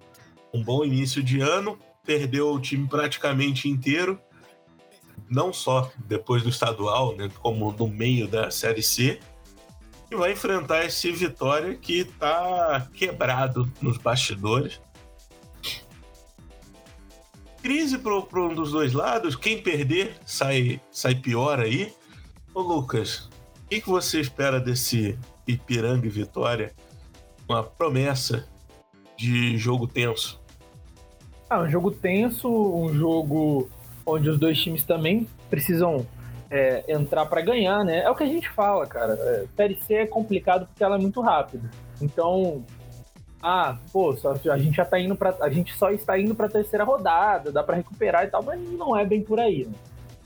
um 0.53 0.63
bom 0.63 0.85
início 0.85 1.21
de 1.21 1.41
ano, 1.41 1.77
perdeu 2.03 2.53
o 2.53 2.59
time 2.59 2.87
praticamente 2.87 3.69
inteiro, 3.69 4.19
não 5.29 5.53
só 5.53 5.91
depois 6.05 6.43
do 6.43 6.49
estadual, 6.49 7.15
né, 7.15 7.29
como 7.39 7.71
no 7.71 7.87
meio 7.87 8.27
da 8.27 8.51
Série 8.51 8.83
C, 8.83 9.19
e 10.09 10.15
vai 10.15 10.33
enfrentar 10.33 10.85
esse 10.85 11.09
Vitória 11.11 11.73
que 11.75 11.99
está 11.99 12.89
quebrado 12.93 13.71
nos 13.81 13.97
bastidores. 13.97 14.81
Crise 17.61 17.97
para 17.97 18.41
um 18.41 18.53
dos 18.53 18.71
dois 18.71 18.91
lados, 18.91 19.35
quem 19.35 19.61
perder 19.61 20.17
sai, 20.25 20.81
sai 20.91 21.15
pior 21.15 21.59
aí. 21.59 21.93
Ô 22.53 22.61
Lucas, 22.61 23.29
o 23.63 23.67
que, 23.69 23.79
que 23.79 23.87
você 23.87 24.19
espera 24.19 24.59
desse 24.59 25.17
Ipiranga 25.47 26.07
e 26.07 26.09
Vitória? 26.09 26.75
Uma 27.47 27.63
promessa 27.63 28.49
de 29.15 29.57
jogo 29.57 29.87
tenso. 29.87 30.40
Ah, 31.51 31.59
um 31.59 31.69
jogo 31.69 31.91
tenso, 31.91 32.47
um 32.49 32.93
jogo 32.93 33.69
onde 34.05 34.29
os 34.29 34.39
dois 34.39 34.57
times 34.57 34.85
também 34.85 35.27
precisam 35.49 36.07
é, 36.49 36.85
entrar 36.87 37.25
para 37.25 37.41
ganhar, 37.41 37.83
né? 37.83 38.03
É 38.03 38.09
o 38.09 38.15
que 38.15 38.23
a 38.23 38.27
gente 38.27 38.49
fala, 38.49 38.87
cara. 38.87 39.15
É, 39.19 39.45
Série 39.53 39.75
C 39.75 39.95
é 39.95 40.07
complicado 40.07 40.65
porque 40.65 40.81
ela 40.81 40.95
é 40.95 40.97
muito 40.97 41.19
rápida. 41.19 41.69
Então, 42.01 42.63
ah, 43.43 43.77
pô, 43.91 44.15
só, 44.15 44.31
a 44.31 44.57
gente 44.57 44.77
já 44.77 44.85
tá 44.85 44.97
indo 44.97 45.13
para 45.13 45.35
a 45.41 45.49
gente 45.49 45.73
só 45.75 45.91
está 45.91 46.17
indo 46.17 46.33
para 46.33 46.47
terceira 46.47 46.85
rodada, 46.85 47.51
dá 47.51 47.61
para 47.61 47.75
recuperar 47.75 48.23
e 48.23 48.27
tal, 48.27 48.41
mas 48.41 48.57
não 48.71 48.97
é 48.97 49.03
bem 49.03 49.21
por 49.21 49.37
aí. 49.37 49.65
Né? 49.65 49.73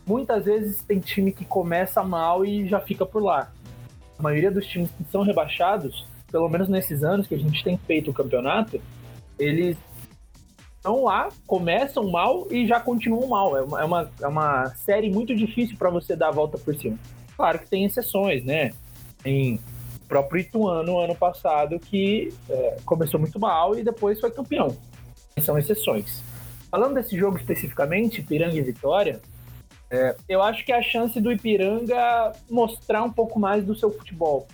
Muitas 0.06 0.46
vezes 0.46 0.84
tem 0.84 1.00
time 1.00 1.32
que 1.32 1.44
começa 1.44 2.04
mal 2.04 2.46
e 2.46 2.68
já 2.68 2.80
fica 2.80 3.04
por 3.04 3.24
lá. 3.24 3.52
A 4.20 4.22
maioria 4.22 4.52
dos 4.52 4.68
times 4.68 4.92
que 4.92 5.04
são 5.06 5.24
rebaixados, 5.24 6.06
pelo 6.32 6.48
menos 6.50 6.70
nesses 6.70 7.04
anos 7.04 7.26
que 7.26 7.34
a 7.34 7.40
gente 7.40 7.64
tem 7.64 7.80
feito 7.80 8.12
o 8.12 8.14
campeonato, 8.14 8.80
eles 9.40 9.76
estão 10.86 11.04
lá, 11.04 11.30
começam 11.48 12.08
mal 12.12 12.48
e 12.52 12.68
já 12.68 12.80
continuam 12.80 13.28
mal. 13.28 13.58
É 13.58 13.64
uma, 13.64 13.82
é 13.82 13.84
uma, 13.84 14.12
é 14.22 14.28
uma 14.28 14.70
série 14.76 15.10
muito 15.10 15.36
difícil 15.36 15.76
para 15.78 15.90
você 15.90 16.16
dar 16.16 16.28
a 16.28 16.32
volta 16.32 16.60
por 16.60 16.76
cima. 16.76 16.98
Claro 17.36 17.58
que 17.58 17.68
tem 17.68 17.84
exceções, 17.84 18.46
né? 18.46 18.72
Em 19.26 19.60
próprio 20.08 20.42
Ituano, 20.42 21.00
ano 21.00 21.16
passado, 21.16 21.80
que 21.80 22.32
é, 22.48 22.78
começou 22.86 23.20
muito 23.20 23.40
mal 23.40 23.78
e 23.78 23.84
depois 23.84 24.22
foi 24.22 24.30
campeão. 24.30 24.78
São 25.40 25.58
exceções. 25.58 26.24
Falando 26.70 26.94
desse 26.94 27.18
jogo 27.18 27.38
especificamente, 27.38 28.22
Ipiranga 28.22 28.56
e 28.56 28.62
Vitória, 28.62 29.20
é, 29.90 30.16
eu 30.30 30.44
acho 30.44 30.64
que 30.64 30.72
é 30.72 30.78
a 30.78 30.84
chance 30.84 31.20
do 31.20 31.32
Ipiranga 31.32 32.32
mostrar 32.50 33.04
um 33.04 33.12
pouco 33.12 33.40
mais 33.40 33.66
do 33.66 33.76
seu 33.76 33.92
futebol. 33.92 34.48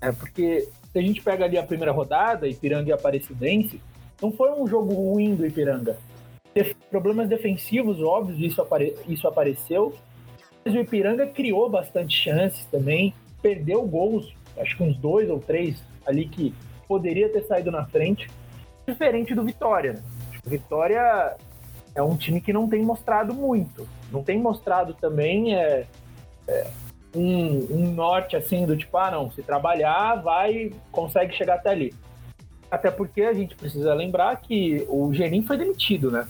É, 0.00 0.10
porque 0.10 0.68
se 0.92 0.98
a 0.98 1.02
gente 1.02 1.20
pega 1.20 1.44
ali 1.44 1.58
a 1.58 1.62
primeira 1.62 1.92
rodada, 1.92 2.48
Ipiranga 2.48 2.88
e 2.88 2.92
Aparecidense, 2.92 3.80
não 4.20 4.32
foi 4.32 4.50
um 4.52 4.66
jogo 4.66 4.92
ruim 4.94 5.34
do 5.34 5.46
Ipiranga. 5.46 5.96
Teve 6.54 6.74
problemas 6.90 7.28
defensivos, 7.28 8.00
óbvios, 8.00 8.40
isso, 8.40 8.62
apare 8.62 8.94
isso 9.06 9.28
apareceu. 9.28 9.94
Mas 10.64 10.74
o 10.74 10.78
Ipiranga 10.78 11.26
criou 11.26 11.68
bastante 11.68 12.16
chances 12.16 12.64
também, 12.66 13.14
perdeu 13.42 13.82
gols, 13.82 14.34
acho 14.58 14.76
que 14.76 14.82
uns 14.82 14.96
dois 14.96 15.30
ou 15.30 15.38
três 15.38 15.82
ali 16.06 16.26
que 16.26 16.54
poderia 16.88 17.28
ter 17.28 17.44
saído 17.44 17.70
na 17.70 17.84
frente, 17.84 18.28
diferente 18.86 19.34
do 19.34 19.44
Vitória. 19.44 20.02
O 20.44 20.48
Vitória 20.48 21.36
é 21.94 22.02
um 22.02 22.16
time 22.16 22.40
que 22.40 22.52
não 22.52 22.68
tem 22.68 22.82
mostrado 22.82 23.34
muito, 23.34 23.86
não 24.10 24.22
tem 24.22 24.38
mostrado 24.38 24.94
também 24.94 25.54
é, 25.54 25.86
é 26.48 26.66
um, 27.14 27.66
um 27.70 27.92
norte 27.92 28.36
assim 28.36 28.66
do 28.66 28.76
tipo, 28.76 28.96
ah 28.96 29.10
não, 29.10 29.30
se 29.30 29.42
trabalhar, 29.42 30.16
vai, 30.16 30.72
consegue 30.92 31.34
chegar 31.34 31.54
até 31.54 31.70
ali. 31.70 31.94
Até 32.70 32.90
porque 32.90 33.22
a 33.22 33.32
gente 33.32 33.54
precisa 33.54 33.94
lembrar 33.94 34.36
que 34.36 34.84
o 34.88 35.12
Genin 35.12 35.42
foi 35.42 35.56
demitido, 35.56 36.10
né? 36.10 36.26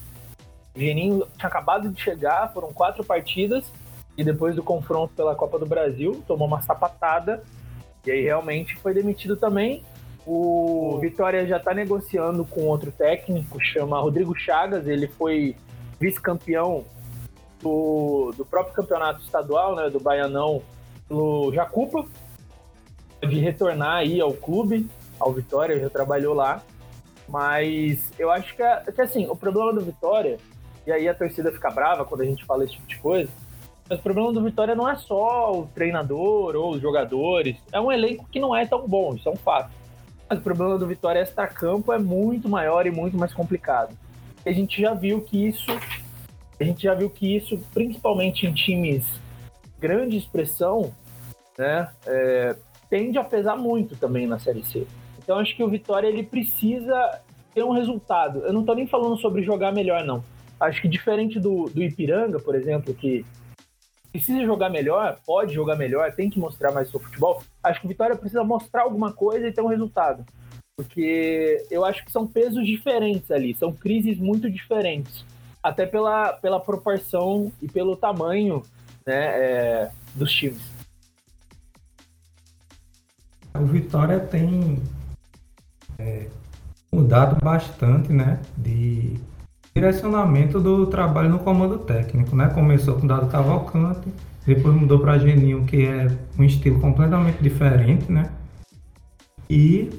O 0.75 0.78
Genin 0.78 1.23
tinha 1.37 1.49
acabado 1.49 1.88
de 1.88 2.00
chegar, 2.00 2.52
foram 2.52 2.73
quatro 2.73 3.02
partidas, 3.02 3.73
e 4.16 4.23
depois 4.23 4.55
do 4.55 4.62
confronto 4.62 5.14
pela 5.14 5.35
Copa 5.35 5.59
do 5.59 5.66
Brasil, 5.66 6.23
tomou 6.26 6.47
uma 6.47 6.61
sapatada, 6.61 7.43
e 8.07 8.11
aí 8.11 8.23
realmente 8.23 8.76
foi 8.76 8.93
demitido 8.93 9.37
também. 9.37 9.83
O 10.26 10.99
Vitória 11.00 11.47
já 11.47 11.57
está 11.57 11.73
negociando 11.73 12.45
com 12.45 12.64
outro 12.66 12.93
técnico, 12.93 13.59
chama 13.61 14.00
Rodrigo 14.00 14.35
Chagas, 14.37 14.87
ele 14.87 15.07
foi 15.07 15.57
vice-campeão 15.99 16.85
do, 17.62 18.33
do 18.37 18.45
próprio 18.45 18.75
campeonato 18.75 19.23
estadual, 19.23 19.75
né, 19.75 19.88
do 19.88 20.00
Baianão, 20.00 20.62
pelo 21.09 21.52
Jacupa, 21.55 22.05
de 23.23 23.38
retornar 23.40 23.97
aí 23.97 24.21
ao 24.21 24.33
clube 24.33 24.88
ao 25.18 25.32
Vitória, 25.32 25.78
já 25.80 25.90
trabalhou 25.90 26.35
lá. 26.35 26.62
Mas 27.28 28.12
eu 28.18 28.30
acho 28.30 28.54
que, 28.54 28.62
é, 28.62 28.80
que 28.92 29.02
assim, 29.02 29.26
o 29.26 29.37
problema 29.37 29.73
do 29.73 29.80
Vitória, 29.80 30.38
e 30.87 30.92
aí 30.92 31.08
a 31.08 31.14
torcida 31.14 31.50
fica 31.50 31.70
brava 31.70 32.04
quando 32.04 32.20
a 32.20 32.25
gente 32.25 32.44
fala 32.44 32.64
esse 32.64 32.75
tipo 32.75 32.87
de 32.87 32.99
coisa, 32.99 33.30
mas 33.88 33.99
o 33.99 34.02
problema 34.02 34.32
do 34.32 34.42
Vitória 34.42 34.75
não 34.75 34.88
é 34.88 34.96
só 34.96 35.52
o 35.52 35.66
treinador 35.66 36.54
ou 36.56 36.73
os 36.73 36.80
jogadores, 36.80 37.56
é 37.73 37.80
um 37.80 37.90
elenco 37.90 38.26
que 38.30 38.40
não 38.40 38.54
é 38.54 38.66
tão 38.66 38.87
bom, 38.87 39.14
isso 39.14 39.28
é 39.28 39.32
um 39.32 39.37
fato. 39.37 39.70
Mas 40.28 40.38
o 40.38 40.42
problema 40.42 40.76
do 40.78 40.87
Vitória 40.87 41.20
extra-campo 41.20 41.92
é 41.92 41.99
muito 41.99 42.49
maior 42.49 42.87
e 42.87 42.90
muito 42.90 43.16
mais 43.16 43.32
complicado. 43.32 43.96
E 44.44 44.49
a 44.49 44.52
gente 44.52 44.80
já 44.80 44.92
viu 44.92 45.20
que 45.20 45.49
isso, 45.49 45.70
a 46.61 46.64
gente 46.64 46.82
já 46.82 46.94
viu 46.94 47.11
que 47.11 47.37
isso, 47.37 47.58
principalmente 47.73 48.46
em 48.46 48.52
times 48.52 49.04
grande 49.78 50.16
expressão, 50.16 50.92
né, 51.56 51.88
é, 52.06 52.56
tende 52.88 53.18
a 53.18 53.25
pesar 53.25 53.56
muito 53.56 53.96
também 53.96 54.26
na 54.26 54.38
Série 54.38 54.64
C. 54.64 54.87
Então 55.26 55.40
acho 55.40 55.56
que 55.56 55.62
o 55.64 55.68
Vitória 55.68 56.06
ele 56.06 56.23
precisa 56.23 57.21
ter 57.52 57.64
um 57.64 57.73
resultado. 57.73 58.45
Eu 58.45 58.52
não 58.52 58.61
estou 58.61 58.76
nem 58.76 58.87
falando 58.87 59.16
sobre 59.16 59.42
jogar 59.42 59.73
melhor, 59.73 60.04
não. 60.04 60.23
Acho 60.61 60.80
que 60.80 60.87
diferente 60.87 61.40
do, 61.40 61.64
do 61.64 61.83
Ipiranga, 61.83 62.38
por 62.38 62.54
exemplo, 62.54 62.95
que 62.95 63.26
precisa 64.12 64.45
jogar 64.45 64.71
melhor, 64.71 65.18
pode 65.26 65.52
jogar 65.52 65.75
melhor, 65.75 66.12
tem 66.12 66.30
que 66.30 66.38
mostrar 66.38 66.71
mais 66.71 66.88
seu 66.88 67.00
futebol. 67.00 67.42
Acho 67.61 67.80
que 67.80 67.87
o 67.87 67.88
Vitória 67.88 68.14
precisa 68.14 68.45
mostrar 68.45 68.83
alguma 68.83 69.12
coisa 69.12 69.49
e 69.49 69.52
ter 69.52 69.62
um 69.62 69.66
resultado. 69.66 70.25
Porque 70.76 71.66
eu 71.73 71.85
acho 71.85 72.04
que 72.04 72.12
são 72.12 72.25
pesos 72.25 72.64
diferentes 72.64 73.28
ali, 73.33 73.52
são 73.52 73.73
crises 73.73 74.16
muito 74.18 74.49
diferentes. 74.49 75.25
Até 75.61 75.87
pela, 75.87 76.35
pela 76.35 76.61
proporção 76.61 77.50
e 77.61 77.66
pelo 77.66 77.97
tamanho 77.97 78.62
né, 79.04 79.26
é, 79.26 79.90
dos 80.14 80.30
times. 80.30 80.62
O 83.52 83.64
Vitória 83.64 84.21
tem 84.21 84.80
é, 85.98 86.26
mudado 86.92 87.36
bastante, 87.42 88.12
né, 88.12 88.40
de 88.56 89.18
direcionamento 89.74 90.60
do 90.60 90.86
trabalho 90.86 91.28
no 91.28 91.38
comando 91.38 91.78
técnico, 91.78 92.34
né? 92.34 92.48
Começou 92.48 92.94
com 92.94 93.06
Dado 93.06 93.26
Cavalcante, 93.26 94.08
depois 94.46 94.74
mudou 94.74 94.98
para 95.00 95.18
Geninho, 95.18 95.64
que 95.64 95.84
é 95.84 96.10
um 96.38 96.44
estilo 96.44 96.80
completamente 96.80 97.42
diferente, 97.42 98.10
né? 98.10 98.30
E 99.50 99.90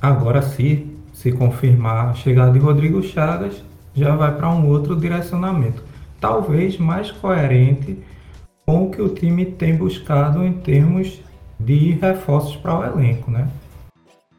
agora 0.00 0.40
se 0.40 0.94
se 1.14 1.32
confirmar 1.32 2.08
a 2.08 2.14
chegada 2.14 2.52
de 2.52 2.58
Rodrigo 2.58 3.02
Chagas, 3.02 3.62
já 3.94 4.14
vai 4.16 4.36
para 4.36 4.50
um 4.50 4.68
outro 4.68 4.96
direcionamento, 4.96 5.82
talvez 6.20 6.76
mais 6.76 7.10
coerente 7.12 7.98
com 8.66 8.86
o 8.86 8.90
que 8.90 9.00
o 9.00 9.08
time 9.08 9.46
tem 9.46 9.76
buscado 9.76 10.44
em 10.44 10.52
termos 10.52 11.20
de 11.58 11.92
reforços 11.92 12.56
para 12.56 12.78
o 12.78 12.84
elenco, 12.84 13.30
né? 13.30 13.48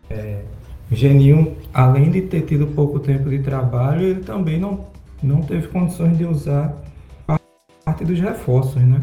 É, 0.09 0.43
Geninho, 0.91 1.55
além 1.73 2.11
de 2.11 2.21
ter 2.21 2.41
tido 2.41 2.67
pouco 2.67 2.99
tempo 2.99 3.29
de 3.29 3.39
trabalho, 3.39 4.01
ele 4.01 4.21
também 4.21 4.59
não, 4.59 4.85
não 5.21 5.41
teve 5.41 5.67
condições 5.67 6.17
de 6.17 6.25
usar 6.25 6.75
parte 7.83 8.05
dos 8.05 8.19
reforços, 8.19 8.81
né? 8.81 9.01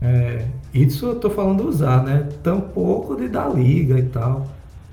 É, 0.00 0.46
isso 0.72 1.06
eu 1.06 1.16
tô 1.16 1.28
falando 1.28 1.68
usar, 1.68 2.02
né? 2.04 2.28
Tampouco 2.42 3.16
de 3.16 3.28
dar 3.28 3.48
liga 3.48 3.98
e 3.98 4.04
tal. 4.04 4.46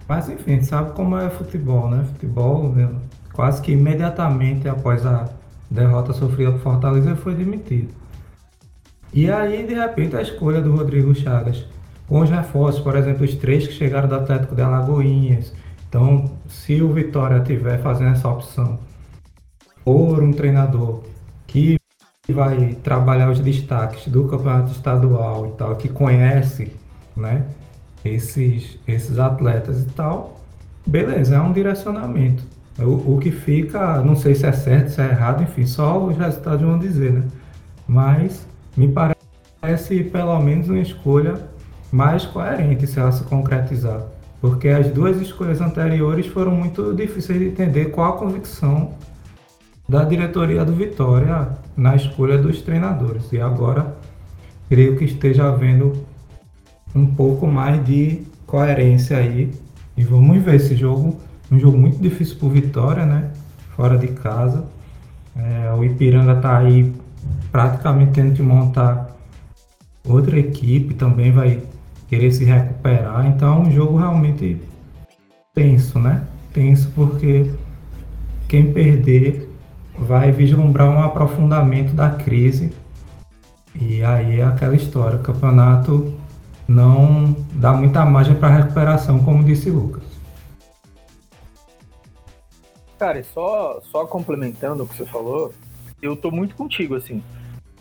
Mas 0.07 0.29
enfim, 0.29 0.61
sabe 0.61 0.91
como 0.91 1.17
é 1.17 1.29
futebol, 1.29 1.89
né? 1.89 2.03
Futebol, 2.05 2.69
né? 2.69 2.89
quase 3.35 3.61
que 3.61 3.73
imediatamente 3.73 4.67
após 4.67 5.05
a 5.05 5.29
derrota 5.69 6.13
sofrida 6.13 6.53
por 6.53 6.61
Fortaleza, 6.61 7.09
ele 7.09 7.17
foi 7.17 7.35
demitido. 7.35 7.93
E 9.13 9.29
aí, 9.29 9.65
de 9.65 9.73
repente, 9.73 10.15
a 10.15 10.21
escolha 10.21 10.61
do 10.61 10.75
Rodrigo 10.75 11.13
Chagas, 11.13 11.65
com 12.07 12.21
os 12.21 12.29
reforços, 12.29 12.81
por 12.81 12.95
exemplo, 12.95 13.25
os 13.25 13.35
três 13.35 13.67
que 13.67 13.73
chegaram 13.73 14.07
do 14.07 14.15
Atlético 14.15 14.55
de 14.55 14.61
Alagoinhas, 14.61 15.53
então, 15.95 16.29
se 16.49 16.81
o 16.81 16.91
Vitória 16.91 17.39
tiver 17.39 17.77
fazendo 17.77 18.11
essa 18.11 18.27
opção 18.27 18.77
por 19.85 20.21
um 20.21 20.33
treinador 20.33 21.03
que 21.47 21.79
vai 22.27 22.75
trabalhar 22.83 23.31
os 23.31 23.39
destaques 23.39 24.05
do 24.09 24.27
campeonato 24.27 24.73
estadual 24.73 25.47
e 25.47 25.51
tal, 25.57 25.77
que 25.77 25.87
conhece, 25.87 26.73
né, 27.15 27.45
esses, 28.03 28.77
esses 28.85 29.17
atletas 29.17 29.83
e 29.83 29.85
tal, 29.85 30.41
beleza, 30.85 31.37
é 31.37 31.39
um 31.39 31.53
direcionamento. 31.53 32.43
O, 32.77 33.15
o 33.15 33.17
que 33.17 33.31
fica, 33.31 34.01
não 34.01 34.17
sei 34.17 34.35
se 34.35 34.45
é 34.45 34.51
certo, 34.51 34.89
se 34.89 35.01
é 35.01 35.05
errado, 35.05 35.43
enfim, 35.43 35.65
só 35.65 35.97
os 36.05 36.17
resultados 36.17 36.61
vão 36.61 36.77
dizer, 36.77 37.13
né? 37.13 37.23
Mas 37.87 38.45
me 38.75 38.93
parece 39.61 40.03
pelo 40.03 40.37
menos 40.41 40.67
uma 40.67 40.79
escolha 40.79 41.35
mais 41.89 42.25
coerente 42.25 42.85
se 42.85 42.99
ela 42.99 43.13
se 43.13 43.23
concretizar. 43.23 44.13
Porque 44.41 44.67
as 44.69 44.87
duas 44.91 45.19
escolhas 45.21 45.61
anteriores 45.61 46.27
foram 46.27 46.51
muito 46.51 46.93
difíceis 46.93 47.39
de 47.39 47.45
entender 47.45 47.85
qual 47.85 48.13
a 48.13 48.17
convicção 48.17 48.93
da 49.87 50.03
diretoria 50.03 50.65
do 50.65 50.73
Vitória 50.73 51.49
na 51.75 51.95
escolha 51.95 52.37
dos 52.37 52.61
treinadores. 52.61 53.31
E 53.31 53.39
agora 53.39 53.95
creio 54.69 54.97
que 54.97 55.05
esteja 55.05 55.47
havendo 55.47 55.93
um 56.93 57.05
pouco 57.05 57.47
mais 57.47 57.83
de 57.85 58.23
coerência 58.45 59.17
aí. 59.17 59.51
E 59.97 60.03
vamos 60.03 60.43
ver 60.43 60.55
esse 60.55 60.75
jogo, 60.75 61.19
um 61.51 61.59
jogo 61.59 61.77
muito 61.77 61.97
difícil 62.01 62.37
o 62.41 62.49
Vitória, 62.49 63.05
né? 63.05 63.31
Fora 63.75 63.97
de 63.97 64.07
casa. 64.07 64.65
É, 65.35 65.73
o 65.73 65.83
Ipiranga 65.83 66.33
está 66.33 66.57
aí 66.57 66.93
praticamente 67.51 68.11
tendo 68.13 68.33
que 68.33 68.41
montar 68.41 69.15
outra 70.07 70.39
equipe, 70.39 70.93
também 70.93 71.31
vai 71.31 71.61
querer 72.07 72.31
se 72.31 72.43
recuperar. 72.43 73.25
Então 73.27 73.61
um 73.61 73.71
jogo 73.71 73.97
realmente 73.97 74.61
tenso, 75.53 75.99
né? 75.99 76.25
Tenso 76.53 76.91
porque 76.95 77.51
quem 78.47 78.71
perder 78.71 79.49
vai 79.97 80.31
vislumbrar 80.31 80.89
um 80.89 81.01
aprofundamento 81.01 81.93
da 81.93 82.09
crise. 82.09 82.73
E 83.73 84.03
aí 84.03 84.39
é 84.39 84.43
aquela 84.43 84.75
história, 84.75 85.17
o 85.17 85.23
campeonato 85.23 86.13
não 86.67 87.35
dá 87.53 87.73
muita 87.73 88.05
margem 88.05 88.35
para 88.35 88.55
recuperação, 88.55 89.19
como 89.19 89.43
disse 89.43 89.69
Lucas. 89.69 90.03
Cara, 92.97 93.21
só, 93.23 93.81
só 93.91 94.05
complementando 94.05 94.83
o 94.83 94.87
que 94.87 94.95
você 94.95 95.05
falou, 95.05 95.53
eu 96.01 96.15
tô 96.15 96.31
muito 96.31 96.55
contigo, 96.55 96.95
assim, 96.95 97.21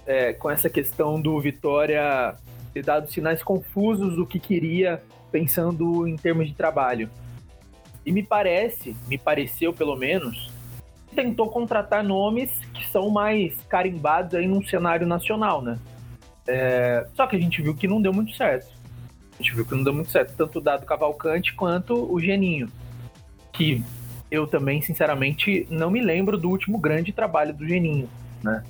é, 0.07 0.33
com 0.33 0.51
essa 0.51 0.69
questão 0.69 1.21
do 1.21 1.41
Vitória 1.41 2.35
ter 2.75 2.85
dado 2.85 3.11
sinais 3.11 3.43
confusos 3.43 4.17
do 4.17 4.27
que 4.27 4.41
queria, 4.41 5.01
pensando 5.31 6.07
em 6.07 6.17
termos 6.17 6.49
de 6.49 6.55
trabalho. 6.55 7.09
E 8.05 8.13
me 8.13 8.23
parece, 8.23 8.95
me 9.07 9.17
pareceu 9.17 9.73
pelo 9.73 9.97
menos, 9.97 10.53
tentou 11.15 11.49
contratar 11.49 12.03
nomes 12.03 12.51
que 12.75 12.87
são 12.89 13.09
mais 13.09 13.57
carimbados 13.69 14.35
aí 14.35 14.47
num 14.47 14.63
cenário 14.63 15.07
nacional, 15.07 15.63
né? 15.63 15.79
É, 16.47 17.07
só 17.15 17.27
que 17.27 17.37
a 17.37 17.39
gente 17.39 17.63
viu 17.63 17.75
que 17.75 17.87
não 17.87 18.03
deu 18.03 18.13
muito 18.13 18.35
certo. 18.35 18.75
A 19.39 19.43
gente 19.43 19.55
viu 19.55 19.65
que 19.65 19.75
não 19.75 19.85
deu 19.85 19.95
muito 19.95 20.11
certo, 20.11 20.35
tanto 20.37 20.59
o 20.59 20.63
Dado 20.63 20.85
Cavalcante 20.85 21.55
quanto 21.55 21.95
o 21.95 22.21
Geninho. 22.21 22.69
Que 23.53 23.83
eu 24.31 24.47
também, 24.47 24.83
sinceramente, 24.83 25.67
não 25.71 25.91
me 25.91 26.03
lembro 26.03 26.37
do 26.37 26.51
último 26.51 26.79
grande 26.79 27.13
trabalho 27.13 27.55
do 27.55 27.67
Geninho, 27.67 28.09
né? 28.43 28.63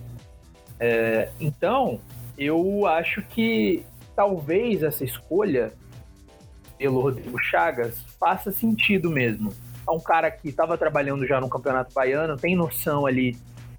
É, 0.79 1.31
então, 1.41 2.01
eu 2.37 2.87
acho 2.87 3.23
que 3.23 3.85
talvez 4.15 4.83
essa 4.83 5.05
escolha 5.05 5.73
pelo 6.79 7.01
Rodrigo 7.01 7.39
Chagas 7.39 8.05
faça 8.19 8.51
sentido 8.51 9.11
mesmo. 9.11 9.53
É 9.87 9.91
um 9.91 10.01
cara 10.01 10.31
que 10.31 10.49
estava 10.49 10.77
trabalhando 10.79 11.27
já 11.27 11.41
no 11.41 11.49
Campeonato 11.49 11.93
Baiano, 11.95 12.37
tem 12.37 12.57
noção 12.57 13.07
ali 13.07 13.37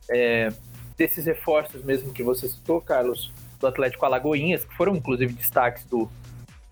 é, 0.09 0.49
desses 0.97 1.25
reforços 1.25 1.83
mesmo 1.83 2.13
que 2.13 2.23
você 2.23 2.47
citou, 2.47 2.79
Carlos, 2.79 3.31
do 3.59 3.67
Atlético 3.67 4.05
Alagoinhas, 4.05 4.63
que 4.63 4.75
foram 4.75 4.95
inclusive 4.95 5.33
destaques 5.33 5.85
do, 5.85 6.09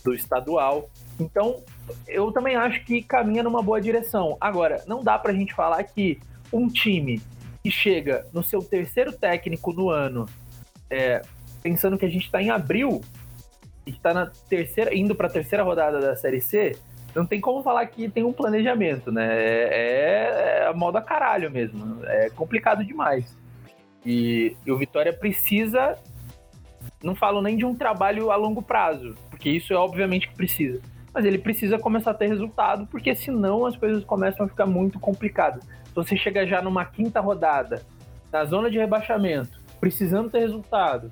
do 0.03 0.13
estadual. 0.13 0.89
Então, 1.19 1.61
eu 2.07 2.31
também 2.31 2.55
acho 2.55 2.83
que 2.85 3.01
caminha 3.01 3.43
numa 3.43 3.61
boa 3.61 3.81
direção. 3.81 4.37
Agora, 4.39 4.83
não 4.87 5.03
dá 5.03 5.17
para 5.17 5.31
a 5.31 5.35
gente 5.35 5.53
falar 5.53 5.83
que 5.83 6.19
um 6.51 6.67
time 6.67 7.21
que 7.63 7.71
chega 7.71 8.25
no 8.33 8.43
seu 8.43 8.61
terceiro 8.61 9.11
técnico 9.11 9.73
no 9.73 9.89
ano, 9.89 10.27
é, 10.89 11.21
pensando 11.61 11.97
que 11.97 12.05
a 12.05 12.09
gente 12.09 12.25
está 12.25 12.41
em 12.41 12.49
abril 12.49 13.01
está 13.85 14.13
na 14.13 14.27
terceira, 14.49 14.95
indo 14.95 15.15
para 15.15 15.27
a 15.27 15.31
terceira 15.31 15.63
rodada 15.63 15.99
da 15.99 16.15
Série 16.15 16.41
C, 16.41 16.77
não 17.15 17.25
tem 17.25 17.39
como 17.39 17.61
falar 17.61 17.85
que 17.87 18.09
tem 18.09 18.23
um 18.23 18.33
planejamento, 18.33 19.11
né? 19.11 19.27
É, 19.31 20.61
é 20.61 20.67
a 20.67 20.73
moda 20.73 21.01
caralho 21.01 21.51
mesmo. 21.51 22.03
É 22.05 22.29
complicado 22.29 22.83
demais. 22.83 23.37
E, 24.05 24.55
e 24.65 24.71
o 24.71 24.77
Vitória 24.77 25.13
precisa. 25.13 25.97
Não 27.03 27.15
falo 27.15 27.41
nem 27.41 27.55
de 27.55 27.65
um 27.65 27.75
trabalho 27.75 28.31
a 28.31 28.35
longo 28.35 28.61
prazo, 28.61 29.15
porque 29.29 29.49
isso 29.49 29.73
é 29.73 29.75
obviamente 29.75 30.27
que 30.27 30.35
precisa. 30.35 30.81
Mas 31.13 31.25
ele 31.25 31.37
precisa 31.37 31.77
começar 31.77 32.11
a 32.11 32.13
ter 32.13 32.27
resultado, 32.27 32.87
porque 32.87 33.13
senão 33.13 33.65
as 33.65 33.77
coisas 33.77 34.03
começam 34.03 34.45
a 34.45 34.49
ficar 34.49 34.65
muito 34.65 34.99
complicadas. 34.99 35.63
Se 35.63 35.93
você 35.93 36.17
chega 36.17 36.47
já 36.47 36.61
numa 36.61 36.85
quinta 36.85 37.19
rodada, 37.19 37.83
na 38.31 38.43
zona 38.45 38.69
de 38.71 38.79
rebaixamento, 38.79 39.61
precisando 39.79 40.29
ter 40.29 40.39
resultado, 40.39 41.11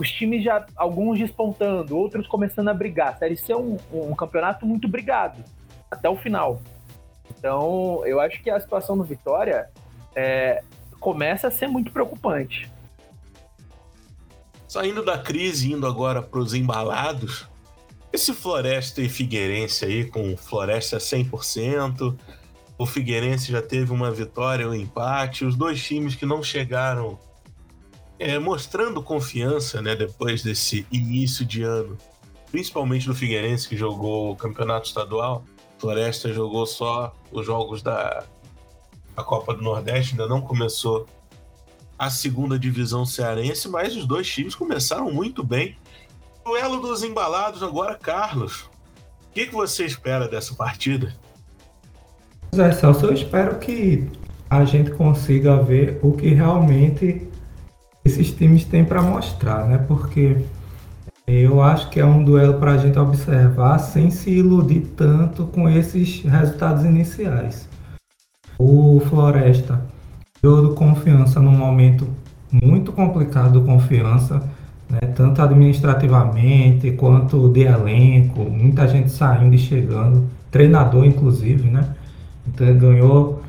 os 0.00 0.10
times 0.10 0.42
já, 0.42 0.64
alguns 0.76 1.18
despontando, 1.18 1.94
outros 1.94 2.26
começando 2.26 2.68
a 2.68 2.74
brigar. 2.74 3.08
A 3.08 3.16
Série 3.16 3.36
C 3.36 3.52
é 3.52 3.56
um, 3.56 3.76
um 3.92 4.14
campeonato 4.14 4.64
muito 4.64 4.88
brigado, 4.88 5.44
até 5.90 6.08
o 6.08 6.16
final. 6.16 6.62
Então, 7.38 8.02
eu 8.06 8.18
acho 8.18 8.42
que 8.42 8.48
a 8.48 8.58
situação 8.58 8.96
do 8.96 9.04
Vitória 9.04 9.68
é, 10.16 10.62
começa 10.98 11.48
a 11.48 11.50
ser 11.50 11.66
muito 11.66 11.92
preocupante. 11.92 12.70
Saindo 14.66 15.04
da 15.04 15.18
crise, 15.18 15.70
indo 15.70 15.86
agora 15.86 16.22
para 16.22 16.40
os 16.40 16.54
embalados, 16.54 17.46
esse 18.10 18.32
Floresta 18.32 19.02
e 19.02 19.08
Figueirense 19.08 19.84
aí, 19.84 20.06
com 20.06 20.34
Floresta 20.34 20.96
100%, 20.96 22.16
o 22.78 22.86
Figueirense 22.86 23.52
já 23.52 23.60
teve 23.60 23.92
uma 23.92 24.10
vitória, 24.10 24.66
um 24.66 24.74
empate, 24.74 25.44
os 25.44 25.56
dois 25.56 25.84
times 25.84 26.14
que 26.14 26.24
não 26.24 26.42
chegaram 26.42 27.18
é, 28.20 28.38
mostrando 28.38 29.02
confiança, 29.02 29.80
né, 29.80 29.96
depois 29.96 30.42
desse 30.42 30.86
início 30.92 31.42
de 31.44 31.62
ano, 31.62 31.96
principalmente 32.50 33.06
do 33.06 33.14
Figueirense 33.14 33.66
que 33.66 33.76
jogou 33.76 34.32
o 34.32 34.36
campeonato 34.36 34.86
estadual. 34.86 35.42
Floresta 35.78 36.30
jogou 36.30 36.66
só 36.66 37.14
os 37.32 37.46
jogos 37.46 37.82
da 37.82 38.22
a 39.16 39.24
Copa 39.24 39.54
do 39.54 39.62
Nordeste, 39.62 40.12
ainda 40.12 40.28
não 40.28 40.40
começou 40.40 41.06
a 41.98 42.10
segunda 42.10 42.58
divisão 42.58 43.04
cearense, 43.04 43.68
mas 43.68 43.96
os 43.96 44.06
dois 44.06 44.28
times 44.28 44.54
começaram 44.54 45.10
muito 45.10 45.42
bem. 45.42 45.76
Duelo 46.44 46.80
dos 46.80 47.02
embalados 47.02 47.62
agora, 47.62 47.94
Carlos. 47.94 48.62
O 48.62 49.32
que, 49.34 49.46
que 49.46 49.54
você 49.54 49.84
espera 49.84 50.28
dessa 50.28 50.54
partida? 50.54 51.14
Zé 52.54 52.72
Celso, 52.72 53.06
eu 53.06 53.14
espero 53.14 53.58
que 53.58 54.08
a 54.48 54.64
gente 54.64 54.90
consiga 54.92 55.62
ver 55.62 55.98
o 56.02 56.12
que 56.12 56.28
realmente 56.34 57.29
esses 58.04 58.32
times 58.32 58.64
têm 58.64 58.84
para 58.84 59.02
mostrar, 59.02 59.66
né? 59.66 59.78
Porque 59.78 60.38
eu 61.26 61.62
acho 61.62 61.90
que 61.90 62.00
é 62.00 62.04
um 62.04 62.24
duelo 62.24 62.54
para 62.54 62.72
a 62.72 62.76
gente 62.78 62.98
observar 62.98 63.78
sem 63.78 64.10
se 64.10 64.30
iludir 64.30 64.80
tanto 64.96 65.46
com 65.46 65.68
esses 65.68 66.22
resultados 66.22 66.84
iniciais. 66.84 67.68
O 68.58 69.00
Floresta 69.08 69.80
deu 70.42 70.74
confiança 70.74 71.40
num 71.40 71.52
momento 71.52 72.08
muito 72.50 72.92
complicado 72.92 73.60
do 73.60 73.62
confiança, 73.64 74.42
né? 74.88 75.00
tanto 75.14 75.40
administrativamente 75.40 76.90
quanto 76.92 77.48
de 77.48 77.62
elenco, 77.62 78.40
muita 78.50 78.88
gente 78.88 79.10
saindo 79.10 79.54
e 79.54 79.58
chegando, 79.58 80.28
treinador 80.50 81.04
inclusive, 81.04 81.70
né? 81.70 81.94
Então 82.46 82.66
ele 82.66 82.78
ganhou 82.78 83.42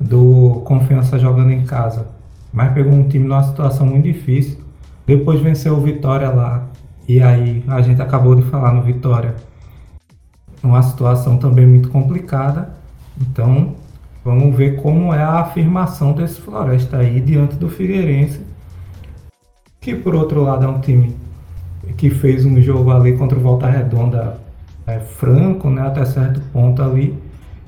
do 0.00 0.62
confiança 0.64 1.18
jogando 1.18 1.50
em 1.52 1.64
casa 1.64 2.17
mas 2.52 2.72
pegou 2.72 2.92
um 2.92 3.08
time 3.08 3.26
numa 3.26 3.42
situação 3.42 3.86
muito 3.86 4.04
difícil. 4.04 4.58
Depois 5.06 5.40
venceu 5.40 5.74
o 5.74 5.80
Vitória 5.80 6.28
lá. 6.30 6.66
E 7.06 7.22
aí 7.22 7.64
a 7.68 7.80
gente 7.80 8.00
acabou 8.02 8.34
de 8.34 8.42
falar 8.42 8.72
no 8.72 8.82
Vitória. 8.82 9.34
Uma 10.62 10.82
situação 10.82 11.38
também 11.38 11.66
muito 11.66 11.88
complicada. 11.88 12.70
Então 13.20 13.74
vamos 14.24 14.54
ver 14.56 14.80
como 14.82 15.14
é 15.14 15.22
a 15.22 15.40
afirmação 15.40 16.12
desse 16.12 16.40
Floresta 16.40 16.98
aí 16.98 17.20
diante 17.20 17.56
do 17.56 17.68
Figueirense. 17.68 18.40
Que 19.80 19.94
por 19.94 20.14
outro 20.14 20.42
lado 20.42 20.64
é 20.64 20.68
um 20.68 20.80
time 20.80 21.16
que 21.96 22.10
fez 22.10 22.44
um 22.44 22.60
jogo 22.60 22.90
ali 22.90 23.16
contra 23.16 23.38
o 23.38 23.40
Volta 23.40 23.66
Redonda 23.66 24.38
é, 24.86 24.98
franco, 24.98 25.68
né, 25.70 25.82
até 25.82 26.04
certo 26.04 26.40
ponto 26.52 26.82
ali. 26.82 27.16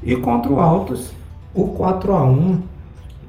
E 0.03 0.16
contra 0.16 0.51
o 0.51 0.61
Altos, 0.61 1.12
o 1.55 1.69
4 1.69 2.12
a 2.14 2.25
1 2.25 2.62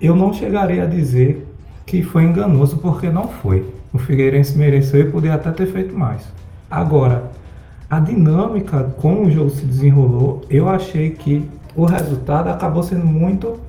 eu 0.02 0.16
não 0.16 0.34
chegaria 0.34 0.84
a 0.84 0.88
dizer 0.88 1.48
que 1.86 2.02
foi 2.02 2.24
enganoso, 2.24 2.78
porque 2.78 3.10
não 3.10 3.28
foi. 3.28 3.66
O 3.94 3.98
Figueirense 3.98 4.58
mereceu 4.58 5.02
e 5.02 5.12
poderia 5.12 5.36
até 5.36 5.52
ter 5.52 5.68
feito 5.68 5.96
mais. 5.96 6.24
Agora, 6.70 7.32
a 7.90 8.00
dinâmica, 8.00 8.84
como 8.98 9.24
o 9.26 9.32
jogo 9.32 9.50
se 9.50 9.66
desenrolou, 9.66 10.42
eu 10.50 10.70
achei 10.70 11.12
que 11.12 11.46
o 11.76 11.86
resultado 11.86 12.48
acabou 12.48 12.82
sendo 12.82 13.06
muito 13.06 13.60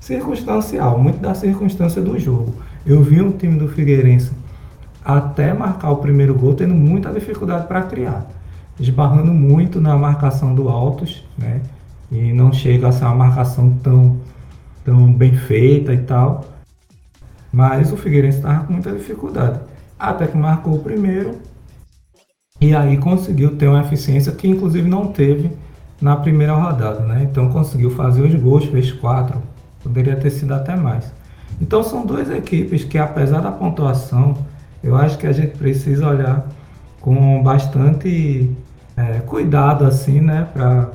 circunstancial, 0.00 0.98
muito 0.98 1.18
da 1.20 1.34
circunstância 1.34 2.00
do 2.00 2.18
jogo. 2.18 2.54
Eu 2.86 3.02
vi 3.02 3.20
um 3.20 3.32
time 3.32 3.58
do 3.58 3.68
Figueirense 3.68 4.30
até 5.04 5.52
marcar 5.52 5.90
o 5.90 5.96
primeiro 5.96 6.34
gol 6.34 6.54
tendo 6.54 6.74
muita 6.74 7.12
dificuldade 7.12 7.66
para 7.66 7.82
criar, 7.82 8.26
esbarrando 8.78 9.32
muito 9.32 9.80
na 9.80 9.96
marcação 9.96 10.54
do 10.54 10.68
Altos, 10.68 11.24
né? 11.36 11.60
E 12.10 12.32
não 12.32 12.52
chega 12.52 12.88
a 12.88 12.92
ser 12.92 13.04
uma 13.04 13.14
marcação 13.14 13.70
tão 13.82 14.16
tão 14.84 15.12
bem 15.12 15.34
feita 15.34 15.92
e 15.92 15.98
tal. 15.98 16.44
Mas 17.52 17.92
o 17.92 17.96
Figueirense 17.96 18.38
estava 18.38 18.64
com 18.64 18.72
muita 18.72 18.92
dificuldade. 18.92 19.60
Até 19.98 20.26
que 20.26 20.36
marcou 20.36 20.74
o 20.74 20.82
primeiro 20.82 21.38
e 22.60 22.74
aí 22.74 22.98
conseguiu 22.98 23.56
ter 23.56 23.68
uma 23.68 23.80
eficiência 23.80 24.32
que 24.32 24.46
inclusive 24.46 24.86
não 24.86 25.06
teve 25.06 25.50
na 26.00 26.16
primeira 26.16 26.54
rodada, 26.54 27.00
né? 27.00 27.26
Então 27.30 27.48
conseguiu 27.48 27.90
fazer 27.90 28.22
os 28.22 28.34
gols, 28.34 28.66
fez 28.66 28.92
quatro, 28.92 29.42
poderia 29.82 30.16
ter 30.16 30.30
sido 30.30 30.52
até 30.52 30.76
mais. 30.76 31.10
Então 31.60 31.82
são 31.82 32.04
duas 32.04 32.30
equipes 32.30 32.84
que, 32.84 32.98
apesar 32.98 33.40
da 33.40 33.50
pontuação, 33.50 34.36
eu 34.82 34.94
acho 34.94 35.18
que 35.18 35.26
a 35.26 35.32
gente 35.32 35.56
precisa 35.56 36.08
olhar 36.08 36.46
com 37.00 37.42
bastante 37.42 38.50
é, 38.96 39.20
cuidado, 39.20 39.84
assim, 39.84 40.20
né, 40.20 40.46
para 40.52 40.90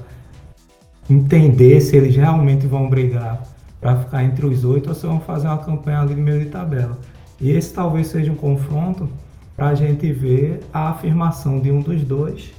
entender 1.10 1.82
se 1.82 1.96
eles 1.96 2.16
realmente 2.16 2.68
vão 2.68 2.90
brigar 2.90 3.42
para 3.86 3.98
ficar 3.98 4.24
entre 4.24 4.44
os 4.48 4.66
oito 4.66 4.90
ou 4.90 4.96
se 4.96 5.06
vão 5.06 5.20
fazer 5.20 5.46
uma 5.46 5.60
campanha 5.60 6.00
ali 6.00 6.16
de 6.16 6.22
meio 6.22 6.40
de 6.40 6.50
tabela. 6.50 6.98
E 7.40 7.52
esse 7.52 7.72
talvez 7.72 8.08
seja 8.08 8.32
um 8.32 8.36
confronto 8.36 9.08
para 9.56 9.68
a 9.68 9.76
gente 9.76 10.12
ver 10.12 10.62
a 10.74 10.90
afirmação 10.90 11.60
de 11.60 11.70
um 11.70 11.82
dos 11.82 12.02
dois, 12.02 12.52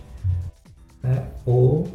né, 1.02 1.24
ou 1.44 1.88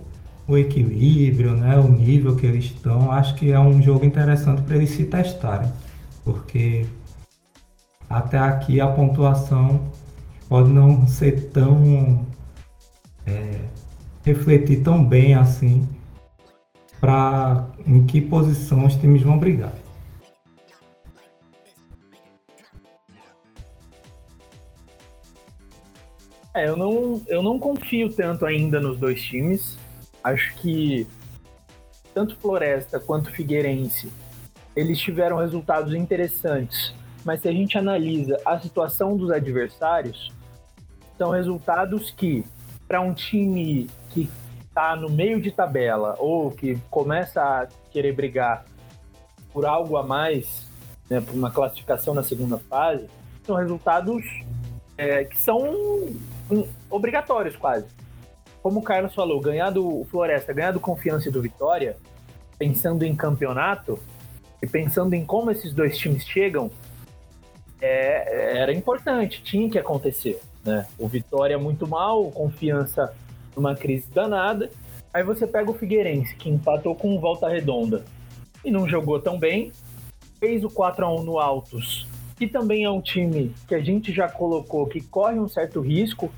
o 0.45 0.57
equilíbrio, 0.57 1.55
né, 1.55 1.79
o 1.79 1.87
nível 1.87 2.35
que 2.35 2.45
eles 2.45 2.65
estão. 2.65 3.09
Acho 3.09 3.33
que 3.35 3.53
é 3.53 3.57
um 3.57 3.81
jogo 3.81 4.03
interessante 4.03 4.63
para 4.63 4.75
eles 4.75 4.89
se 4.89 5.05
testarem, 5.05 5.71
porque 6.25 6.85
até 8.09 8.37
aqui 8.37 8.81
a 8.81 8.87
pontuação 8.87 9.79
pode 10.49 10.67
não 10.67 11.07
ser 11.07 11.51
tão 11.51 12.25
é, 13.25 13.61
refletir 14.25 14.83
tão 14.83 15.01
bem 15.01 15.35
assim 15.35 15.87
para 17.01 17.67
em 17.85 18.05
que 18.05 18.21
posição 18.21 18.85
os 18.85 18.95
times 18.95 19.23
vão 19.23 19.39
brigar. 19.39 19.73
É, 26.53 26.67
eu 26.67 26.77
não, 26.77 27.21
eu 27.27 27.41
não 27.41 27.57
confio 27.57 28.13
tanto 28.13 28.45
ainda 28.45 28.79
nos 28.79 28.99
dois 28.99 29.21
times. 29.21 29.79
Acho 30.23 30.53
que 30.55 31.07
tanto 32.13 32.35
Floresta 32.37 32.99
quanto 32.99 33.31
Figueirense 33.31 34.11
eles 34.75 34.99
tiveram 34.99 35.37
resultados 35.37 35.93
interessantes, 35.93 36.93
mas 37.25 37.41
se 37.41 37.49
a 37.49 37.51
gente 37.51 37.77
analisa 37.77 38.37
a 38.45 38.59
situação 38.59 39.17
dos 39.17 39.31
adversários, 39.31 40.31
são 41.17 41.31
resultados 41.31 42.11
que 42.11 42.45
para 42.87 43.01
um 43.01 43.13
time 43.13 43.89
que 44.09 44.29
está 44.71 44.95
no 44.95 45.09
meio 45.09 45.41
de 45.41 45.51
tabela 45.51 46.15
ou 46.17 46.49
que 46.49 46.77
começa 46.89 47.41
a 47.41 47.67
querer 47.91 48.13
brigar 48.13 48.65
por 49.51 49.65
algo 49.65 49.97
a 49.97 50.03
mais, 50.03 50.65
né, 51.09 51.19
por 51.19 51.35
uma 51.35 51.51
classificação 51.51 52.13
na 52.13 52.23
segunda 52.23 52.57
fase, 52.57 53.05
são 53.45 53.57
resultados 53.57 54.23
é, 54.97 55.25
que 55.25 55.37
são 55.37 56.07
obrigatórios 56.89 57.57
quase. 57.57 57.85
Como 58.63 58.79
o 58.79 58.83
Carlos 58.83 59.13
falou, 59.13 59.41
ganhar 59.41 59.71
do 59.71 60.05
Floresta, 60.09 60.53
ganhar 60.53 60.71
do 60.71 60.79
Confiança 60.79 61.27
e 61.27 61.31
do 61.31 61.41
Vitória, 61.41 61.97
pensando 62.57 63.03
em 63.03 63.13
campeonato 63.13 63.99
e 64.61 64.67
pensando 64.67 65.13
em 65.15 65.25
como 65.25 65.51
esses 65.51 65.73
dois 65.73 65.97
times 65.97 66.25
chegam, 66.25 66.71
é, 67.81 68.59
era 68.59 68.71
importante, 68.71 69.43
tinha 69.43 69.69
que 69.69 69.77
acontecer. 69.77 70.39
Né? 70.63 70.87
O 70.97 71.09
Vitória 71.09 71.57
muito 71.59 71.85
mal, 71.85 72.25
o 72.25 72.31
Confiança 72.31 73.13
numa 73.55 73.75
crise 73.75 74.07
danada. 74.13 74.71
Aí 75.13 75.23
você 75.23 75.45
pega 75.45 75.69
o 75.69 75.73
Figueirense, 75.73 76.35
que 76.35 76.49
empatou 76.49 76.95
com 76.95 77.19
Volta 77.19 77.49
Redonda 77.49 78.05
e 78.63 78.71
não 78.71 78.87
jogou 78.87 79.19
tão 79.19 79.37
bem. 79.37 79.71
Fez 80.39 80.63
o 80.63 80.69
4 80.69 81.05
a 81.05 81.13
1 81.13 81.23
no 81.23 81.39
Altos, 81.39 82.07
que 82.37 82.47
também 82.47 82.83
é 82.83 82.89
um 82.89 83.01
time 83.01 83.53
que 83.67 83.75
a 83.75 83.81
gente 83.81 84.11
já 84.13 84.29
colocou 84.29 84.87
que 84.87 85.01
corre 85.01 85.39
um 85.39 85.47
certo 85.47 85.81
risco 85.81 86.31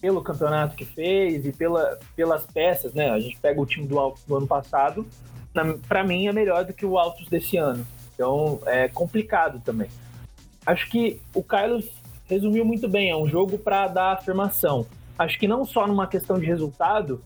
pelo 0.00 0.22
campeonato 0.22 0.76
que 0.76 0.84
fez 0.84 1.44
e 1.44 1.52
pela, 1.52 1.98
pelas 2.14 2.44
peças, 2.46 2.94
né? 2.94 3.10
A 3.10 3.18
gente 3.18 3.38
pega 3.38 3.60
o 3.60 3.66
time 3.66 3.86
do 3.86 3.98
Altos 3.98 4.22
do 4.24 4.36
ano 4.36 4.46
passado, 4.46 5.06
para 5.88 6.04
mim 6.04 6.28
é 6.28 6.32
melhor 6.32 6.64
do 6.64 6.72
que 6.72 6.86
o 6.86 6.98
Altos 6.98 7.28
desse 7.28 7.56
ano. 7.56 7.86
Então 8.14 8.60
é 8.66 8.88
complicado 8.88 9.60
também. 9.60 9.88
Acho 10.64 10.88
que 10.88 11.20
o 11.34 11.42
Carlos 11.42 11.88
resumiu 12.26 12.64
muito 12.64 12.88
bem, 12.88 13.10
é 13.10 13.16
um 13.16 13.26
jogo 13.26 13.58
para 13.58 13.88
dar 13.88 14.12
afirmação. 14.12 14.86
Acho 15.18 15.38
que 15.38 15.48
não 15.48 15.64
só 15.64 15.86
numa 15.86 16.06
questão 16.06 16.38
de 16.38 16.46
resultado, 16.46 17.22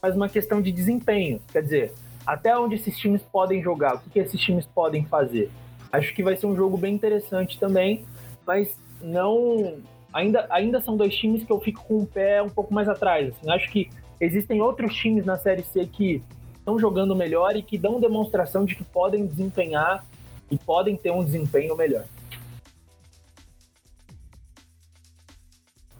mas 0.00 0.14
uma 0.14 0.28
questão 0.28 0.60
de 0.62 0.70
desempenho. 0.70 1.40
Quer 1.50 1.62
dizer, 1.62 1.92
até 2.26 2.56
onde 2.56 2.76
esses 2.76 2.96
times 2.96 3.22
podem 3.22 3.62
jogar, 3.62 3.96
o 3.96 3.98
que, 4.00 4.10
que 4.10 4.18
esses 4.18 4.40
times 4.40 4.66
podem 4.66 5.04
fazer. 5.04 5.50
Acho 5.90 6.14
que 6.14 6.22
vai 6.22 6.36
ser 6.36 6.46
um 6.46 6.56
jogo 6.56 6.76
bem 6.76 6.94
interessante 6.94 7.58
também, 7.58 8.04
mas 8.46 8.76
não. 9.00 9.76
Ainda, 10.12 10.46
ainda 10.50 10.80
são 10.80 10.96
dois 10.96 11.14
times 11.14 11.42
que 11.42 11.50
eu 11.50 11.60
fico 11.60 11.82
com 11.84 11.98
o 11.98 12.06
pé 12.06 12.42
um 12.42 12.48
pouco 12.48 12.72
mais 12.72 12.88
atrás. 12.88 13.28
Assim. 13.28 13.50
Acho 13.50 13.70
que 13.70 13.90
existem 14.20 14.60
outros 14.60 14.94
times 14.94 15.24
na 15.24 15.38
Série 15.38 15.62
C 15.62 15.86
que 15.86 16.22
estão 16.58 16.78
jogando 16.78 17.16
melhor 17.16 17.56
e 17.56 17.62
que 17.62 17.76
dão 17.76 17.98
demonstração 18.00 18.64
de 18.64 18.74
que 18.74 18.84
podem 18.84 19.26
desempenhar 19.26 20.04
e 20.50 20.56
podem 20.58 20.96
ter 20.96 21.10
um 21.10 21.24
desempenho 21.24 21.76
melhor. 21.76 22.04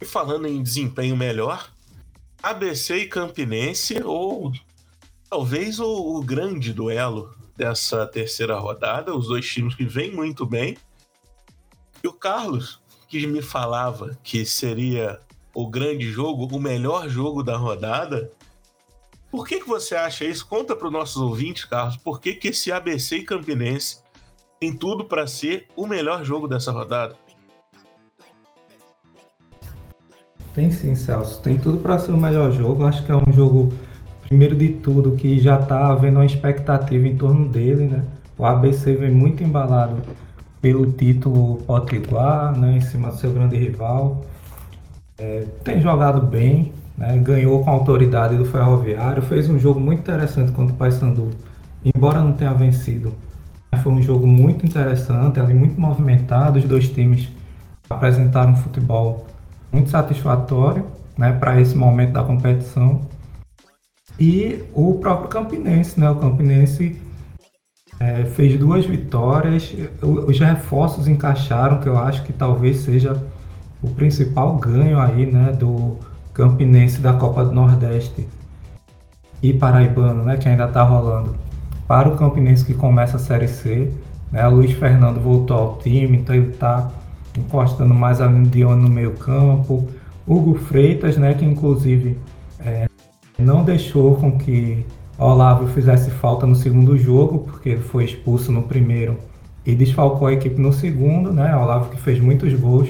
E 0.02 0.04
falando 0.04 0.48
em 0.48 0.60
desempenho 0.60 1.16
melhor, 1.16 1.70
ABC 2.42 2.96
e 2.96 3.06
Campinense, 3.06 4.02
ou 4.02 4.50
talvez 5.30 5.78
o, 5.78 6.16
o, 6.16 6.20
grande 6.20 6.72
duelo 6.72 7.32
dessa 7.56 8.04
terceira 8.04 8.58
rodada, 8.58 9.14
os 9.14 9.28
dois 9.28 9.48
times 9.48 9.76
que 9.76 9.84
vêm 9.84 10.10
muito 10.10 10.44
bem. 10.44 10.76
E 12.02 12.08
o 12.08 12.12
Carlos, 12.12 12.82
que 13.06 13.24
me 13.28 13.40
falava 13.40 14.18
que 14.24 14.44
seria 14.44 15.20
o 15.54 15.70
grande 15.70 16.10
jogo, 16.10 16.52
o 16.52 16.58
melhor 16.58 17.08
jogo 17.08 17.40
da 17.44 17.56
rodada. 17.56 18.32
Por 19.30 19.46
que, 19.46 19.60
que 19.60 19.68
você 19.68 19.94
acha 19.94 20.24
isso? 20.24 20.44
Conta 20.48 20.74
para 20.74 20.88
os 20.88 20.92
nossos 20.92 21.22
ouvintes, 21.22 21.64
Carlos, 21.64 21.96
por 21.96 22.20
que, 22.20 22.34
que 22.34 22.48
esse 22.48 22.72
ABC 22.72 23.18
e 23.18 23.24
Campinense 23.24 24.02
tem 24.58 24.76
tudo 24.76 25.04
para 25.04 25.28
ser 25.28 25.68
o 25.76 25.86
melhor 25.86 26.24
jogo 26.24 26.48
dessa 26.48 26.72
rodada? 26.72 27.16
Tem 30.54 30.70
sim, 30.70 30.94
Celso. 30.94 31.40
Tem 31.40 31.56
tudo 31.58 31.78
para 31.78 31.98
ser 31.98 32.12
o 32.12 32.16
melhor 32.16 32.52
jogo. 32.52 32.84
Acho 32.84 33.04
que 33.04 33.10
é 33.10 33.16
um 33.16 33.32
jogo, 33.32 33.72
primeiro 34.26 34.54
de 34.54 34.68
tudo, 34.68 35.12
que 35.12 35.38
já 35.40 35.58
está 35.58 35.88
havendo 35.88 36.18
uma 36.18 36.26
expectativa 36.26 37.06
em 37.06 37.16
torno 37.16 37.48
dele, 37.48 37.86
né? 37.86 38.04
O 38.36 38.44
ABC 38.44 38.94
vem 38.94 39.10
muito 39.10 39.42
embalado 39.42 39.96
pelo 40.60 40.92
título 40.92 41.56
potiguar, 41.66 42.56
né? 42.58 42.76
Em 42.76 42.80
cima 42.80 43.08
do 43.10 43.16
seu 43.16 43.32
grande 43.32 43.56
rival. 43.56 44.24
É, 45.18 45.46
tem 45.64 45.80
jogado 45.80 46.26
bem, 46.26 46.72
né? 46.98 47.16
ganhou 47.18 47.62
com 47.64 47.70
a 47.70 47.72
autoridade 47.72 48.36
do 48.36 48.44
Ferroviário. 48.44 49.22
Fez 49.22 49.48
um 49.48 49.58
jogo 49.58 49.80
muito 49.80 50.00
interessante 50.00 50.52
contra 50.52 50.74
o 50.74 50.76
Paysandu. 50.76 51.30
Embora 51.84 52.20
não 52.20 52.32
tenha 52.32 52.52
vencido, 52.52 53.12
foi 53.82 53.92
um 53.92 54.02
jogo 54.02 54.26
muito 54.26 54.66
interessante, 54.66 55.40
ali 55.40 55.54
muito 55.54 55.80
movimentado. 55.80 56.58
Os 56.58 56.64
dois 56.64 56.88
times 56.88 57.28
apresentaram 57.88 58.52
um 58.52 58.56
futebol 58.56 59.26
muito 59.72 59.90
satisfatório 59.90 60.87
né, 61.16 61.32
para 61.32 61.61
esse 61.61 61.74
momento 61.74 62.12
da 62.12 62.22
competição. 62.22 63.00
E 64.20 64.62
o 64.74 64.94
próprio 64.98 65.28
Campinense, 65.28 65.98
né? 65.98 66.11
O 66.11 66.16
Campinense 66.16 67.00
é, 67.98 68.24
fez 68.24 68.58
duas 68.58 68.85
vitórias, 68.85 69.74
os 70.02 70.38
reforços 70.38 71.08
encaixaram, 71.08 71.80
que 71.80 71.88
eu 71.88 71.96
acho 71.98 72.22
que 72.24 72.32
talvez 72.32 72.78
seja 72.78 73.22
o 73.82 73.88
principal 73.90 74.56
ganho 74.56 74.98
aí, 74.98 75.26
né, 75.26 75.52
do 75.52 75.98
Campinense 76.32 77.00
da 77.00 77.12
Copa 77.12 77.44
do 77.44 77.52
Nordeste 77.52 78.28
e 79.42 79.52
Paraibano, 79.52 80.24
né, 80.24 80.37
que 80.37 80.48
ainda 80.48 80.66
está 80.66 80.82
rolando. 80.82 81.35
Para 81.87 82.08
o 82.08 82.16
Campinense 82.16 82.64
que 82.64 82.74
começa 82.74 83.16
a 83.16 83.20
Série 83.20 83.48
C, 83.48 83.92
né, 84.30 84.46
o 84.46 84.56
Luiz 84.56 84.72
Fernando 84.72 85.20
voltou 85.20 85.56
ao 85.56 85.78
time, 85.78 86.18
então 86.18 86.35
ele 86.35 86.50
está 86.50 86.90
encostando 87.36 87.94
mais 87.94 88.20
a 88.20 88.26
Dion 88.26 88.76
no 88.76 88.88
meio 88.88 89.12
campo. 89.12 89.88
Hugo 90.26 90.54
Freitas, 90.54 91.16
né, 91.16 91.34
que 91.34 91.44
inclusive 91.44 92.16
é, 92.60 92.86
não 93.38 93.64
deixou 93.64 94.14
com 94.16 94.38
que 94.38 94.84
Olavo 95.18 95.66
fizesse 95.68 96.10
falta 96.10 96.46
no 96.46 96.54
segundo 96.54 96.96
jogo, 96.96 97.40
porque 97.40 97.70
ele 97.70 97.82
foi 97.82 98.04
expulso 98.04 98.50
no 98.50 98.62
primeiro 98.62 99.16
e 99.64 99.74
desfalcou 99.74 100.26
a 100.26 100.32
equipe 100.32 100.60
no 100.60 100.72
segundo, 100.72 101.32
né? 101.32 101.54
Olavo 101.56 101.90
que 101.90 102.00
fez 102.00 102.18
muitos 102.20 102.52
gols 102.54 102.88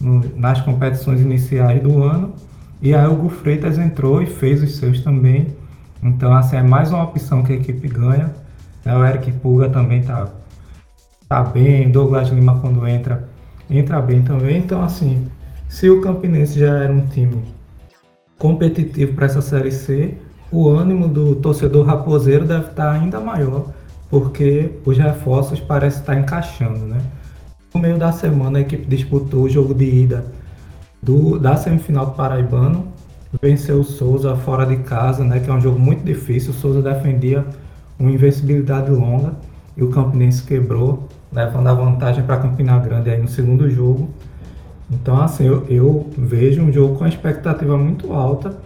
no, 0.00 0.20
nas 0.36 0.60
competições 0.60 1.20
iniciais 1.20 1.82
do 1.82 2.02
ano. 2.02 2.34
E 2.82 2.94
aí 2.94 3.06
Hugo 3.06 3.28
Freitas 3.28 3.78
entrou 3.78 4.22
e 4.22 4.26
fez 4.26 4.62
os 4.62 4.76
seus 4.76 5.00
também. 5.00 5.54
Então, 6.02 6.32
assim, 6.32 6.56
é 6.56 6.62
mais 6.62 6.90
uma 6.90 7.04
opção 7.04 7.42
que 7.42 7.52
a 7.52 7.56
equipe 7.56 7.86
ganha. 7.88 8.34
É, 8.84 8.96
o 8.96 9.04
Eric 9.04 9.30
Puga 9.32 9.68
também 9.68 10.02
tá, 10.02 10.28
tá 11.28 11.42
bem. 11.42 11.90
Douglas 11.90 12.30
Lima, 12.30 12.58
quando 12.58 12.86
entra, 12.88 13.28
entra 13.70 14.00
bem 14.00 14.22
também. 14.22 14.58
Então, 14.58 14.82
assim, 14.82 15.26
se 15.68 15.88
o 15.88 16.00
Campinense 16.00 16.58
já 16.58 16.76
era 16.78 16.92
um 16.92 17.06
time 17.06 17.42
competitivo 18.38 19.14
para 19.14 19.26
essa 19.26 19.40
Série 19.40 19.70
C, 19.70 20.14
o 20.50 20.68
ânimo 20.68 21.08
do 21.08 21.36
torcedor 21.36 21.86
raposeiro 21.86 22.44
deve 22.44 22.66
estar 22.66 22.90
ainda 22.92 23.20
maior, 23.20 23.66
porque 24.10 24.72
os 24.84 24.98
reforços 24.98 25.60
parecem 25.60 26.00
estar 26.00 26.16
encaixando, 26.18 26.80
né? 26.86 27.00
No 27.72 27.80
meio 27.80 27.98
da 27.98 28.10
semana, 28.10 28.58
a 28.58 28.62
equipe 28.62 28.84
disputou 28.86 29.44
o 29.44 29.48
jogo 29.48 29.72
de 29.72 29.84
ida 29.84 30.24
do, 31.02 31.38
da 31.38 31.56
semifinal 31.56 32.06
do 32.06 32.12
Paraibano 32.12 32.92
venceu 33.40 33.80
o 33.80 33.84
Souza 33.84 34.34
fora 34.34 34.66
de 34.66 34.76
casa, 34.78 35.22
né, 35.22 35.38
que 35.38 35.48
é 35.48 35.52
um 35.52 35.60
jogo 35.60 35.78
muito 35.78 36.04
difícil. 36.04 36.50
O 36.50 36.54
Souza 36.54 36.82
defendia 36.82 37.44
uma 37.98 38.10
invencibilidade 38.10 38.90
longa 38.90 39.34
e 39.76 39.82
o 39.82 39.90
Campinense 39.90 40.42
quebrou, 40.42 41.08
levando 41.32 41.66
a 41.68 41.74
vantagem 41.74 42.24
para 42.24 42.38
Campina 42.38 42.78
Grande 42.78 43.10
aí 43.10 43.20
no 43.20 43.28
segundo 43.28 43.70
jogo. 43.70 44.10
Então, 44.90 45.20
assim, 45.20 45.46
eu, 45.46 45.64
eu, 45.68 46.10
vejo 46.18 46.62
um 46.62 46.72
jogo 46.72 46.96
com 46.96 47.06
expectativa 47.06 47.76
muito 47.76 48.12
alta, 48.12 48.56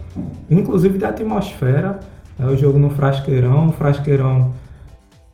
inclusive 0.49 0.97
da 0.97 1.09
atmosfera. 1.09 1.99
É 2.39 2.45
o 2.45 2.57
jogo 2.57 2.79
no 2.79 2.89
Frasqueirão, 2.89 3.69
o 3.69 3.71
Frasqueirão 3.71 4.53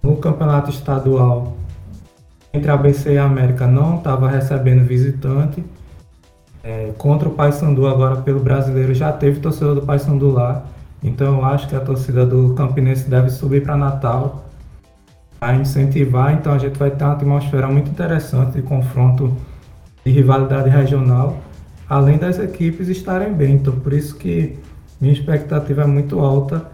no 0.03 0.17
campeonato 0.17 0.69
estadual 0.69 1.55
entre 2.53 2.69
a 2.69 2.73
ABC 2.73 3.13
e 3.13 3.17
a 3.17 3.23
América 3.23 3.65
não 3.65 3.97
estava 3.97 4.27
recebendo 4.27 4.85
visitante. 4.85 5.63
É, 6.63 6.91
contra 6.97 7.27
o 7.27 7.31
Paysandu 7.31 7.87
agora 7.87 8.17
pelo 8.17 8.39
brasileiro 8.39 8.93
já 8.93 9.11
teve 9.11 9.39
torcedor 9.39 9.75
do 9.75 9.81
Paysandu 9.81 10.31
lá. 10.31 10.63
Então 11.01 11.39
eu 11.39 11.45
acho 11.45 11.67
que 11.67 11.75
a 11.75 11.79
torcida 11.79 12.25
do 12.25 12.53
Campinense 12.53 13.09
deve 13.09 13.29
subir 13.29 13.63
para 13.63 13.75
Natal 13.75 14.43
para 15.41 15.55
incentivar. 15.55 16.35
Então 16.35 16.53
a 16.53 16.59
gente 16.59 16.77
vai 16.77 16.91
ter 16.91 17.03
uma 17.03 17.13
atmosfera 17.13 17.67
muito 17.67 17.89
interessante 17.89 18.53
de 18.53 18.61
confronto 18.61 19.35
de 20.05 20.11
rivalidade 20.11 20.69
regional, 20.69 21.41
além 21.89 22.19
das 22.19 22.37
equipes 22.37 22.87
estarem 22.87 23.33
bem. 23.33 23.55
Então 23.55 23.79
por 23.79 23.91
isso 23.91 24.15
que 24.15 24.59
minha 24.99 25.11
expectativa 25.11 25.81
é 25.81 25.87
muito 25.87 26.19
alta 26.19 26.71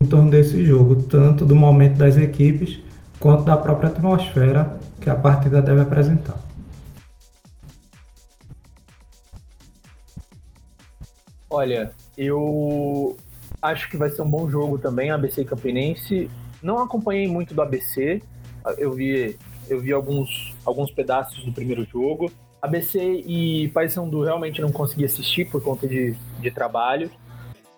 em 0.00 0.04
torno 0.04 0.32
desse 0.32 0.64
jogo, 0.64 0.96
tanto 1.04 1.46
do 1.46 1.54
momento 1.54 1.96
das 1.96 2.16
equipes 2.16 2.80
quanto 3.20 3.44
da 3.44 3.56
própria 3.56 3.88
atmosfera 3.88 4.76
que 5.00 5.08
a 5.08 5.14
partida 5.14 5.62
deve 5.62 5.82
apresentar. 5.82 6.36
Olha, 11.48 11.92
eu 12.16 13.16
acho 13.62 13.88
que 13.88 13.96
vai 13.96 14.10
ser 14.10 14.22
um 14.22 14.30
bom 14.30 14.50
jogo 14.50 14.76
também, 14.76 15.12
ABC 15.12 15.44
Campinense. 15.44 16.28
Não 16.62 16.78
acompanhei 16.78 17.28
muito 17.28 17.54
do 17.54 17.62
ABC, 17.62 18.22
eu 18.76 18.92
vi, 18.92 19.36
eu 19.68 19.80
vi 19.80 19.92
alguns, 19.92 20.54
alguns 20.64 20.90
pedaços 20.90 21.44
do 21.44 21.52
primeiro 21.52 21.84
jogo. 21.84 22.30
ABC 22.60 22.98
e 23.24 23.68
Paysandu 23.68 24.22
realmente 24.22 24.60
não 24.60 24.72
consegui 24.72 25.04
assistir 25.04 25.48
por 25.48 25.62
conta 25.62 25.86
de, 25.86 26.16
de 26.40 26.50
trabalho, 26.50 27.10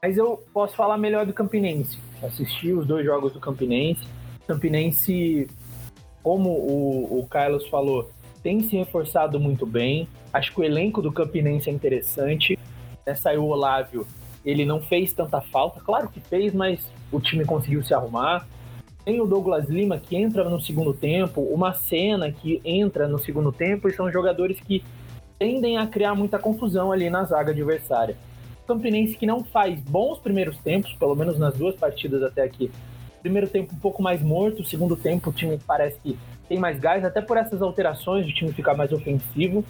mas 0.03 0.17
eu 0.17 0.43
posso 0.55 0.75
falar 0.75 0.97
melhor 0.97 1.27
do 1.27 1.35
Campinense. 1.35 1.99
Assisti 2.23 2.73
os 2.73 2.87
dois 2.87 3.05
jogos 3.05 3.33
do 3.33 3.41
Campinense. 3.41 4.07
Campinense, 4.47 5.47
como 6.23 6.49
o, 6.51 7.21
o 7.21 7.27
Carlos 7.27 7.69
falou, 7.69 8.11
tem 8.43 8.61
se 8.63 8.77
reforçado 8.77 9.39
muito 9.39 9.67
bem. 9.67 10.09
Acho 10.33 10.53
que 10.55 10.61
o 10.61 10.65
elenco 10.65 11.03
do 11.03 11.13
Campinense 11.13 11.69
é 11.69 11.73
interessante. 11.73 12.59
É, 13.05 13.15
saiu 13.15 13.45
o 13.45 13.49
Olávio, 13.49 14.07
ele 14.45 14.65
não 14.65 14.81
fez 14.81 15.13
tanta 15.13 15.41
falta, 15.41 15.81
claro 15.81 16.09
que 16.09 16.21
fez, 16.21 16.55
mas 16.55 16.87
o 17.13 17.21
time 17.21 17.45
conseguiu 17.45 17.83
se 17.83 17.93
arrumar. 17.93 18.47
Tem 19.11 19.21
o 19.21 19.27
Douglas 19.27 19.69
Lima 19.69 19.99
que 19.99 20.15
entra 20.15 20.49
no 20.49 20.61
segundo 20.61 20.95
tempo, 20.95 21.41
uma 21.41 21.75
cena 21.75 22.31
que 22.31 22.61
entra 22.65 23.09
no 23.09 23.19
segundo 23.19 23.51
tempo 23.51 23.89
e 23.89 23.93
são 23.93 24.09
jogadores 24.09 24.61
que 24.61 24.85
tendem 25.37 25.77
a 25.79 25.85
criar 25.85 26.15
muita 26.15 26.39
confusão 26.39 26.93
ali 26.93 27.11
na 27.11 27.25
zaga 27.25 27.51
adversária. 27.51 28.17
O 28.63 28.69
Campinense 28.69 29.17
que 29.17 29.27
não 29.27 29.43
faz 29.43 29.81
bons 29.81 30.21
primeiros 30.21 30.57
tempos, 30.59 30.93
pelo 30.93 31.17
menos 31.17 31.41
nas 31.41 31.57
duas 31.57 31.75
partidas 31.75 32.23
até 32.23 32.43
aqui. 32.43 32.71
Primeiro 33.21 33.49
tempo 33.49 33.75
um 33.75 33.81
pouco 33.81 34.01
mais 34.01 34.23
morto, 34.23 34.63
segundo 34.63 34.95
tempo 34.95 35.31
o 35.31 35.33
time 35.33 35.59
parece 35.67 35.99
que 35.99 36.17
tem 36.49 36.61
mais 36.61 36.79
gás, 36.79 37.05
até 37.05 37.21
por 37.21 37.37
essas 37.37 37.61
alterações 37.61 38.25
de 38.25 38.33
time 38.33 38.53
ficar 38.53 38.75
mais 38.75 38.93
ofensivo. 38.93 39.65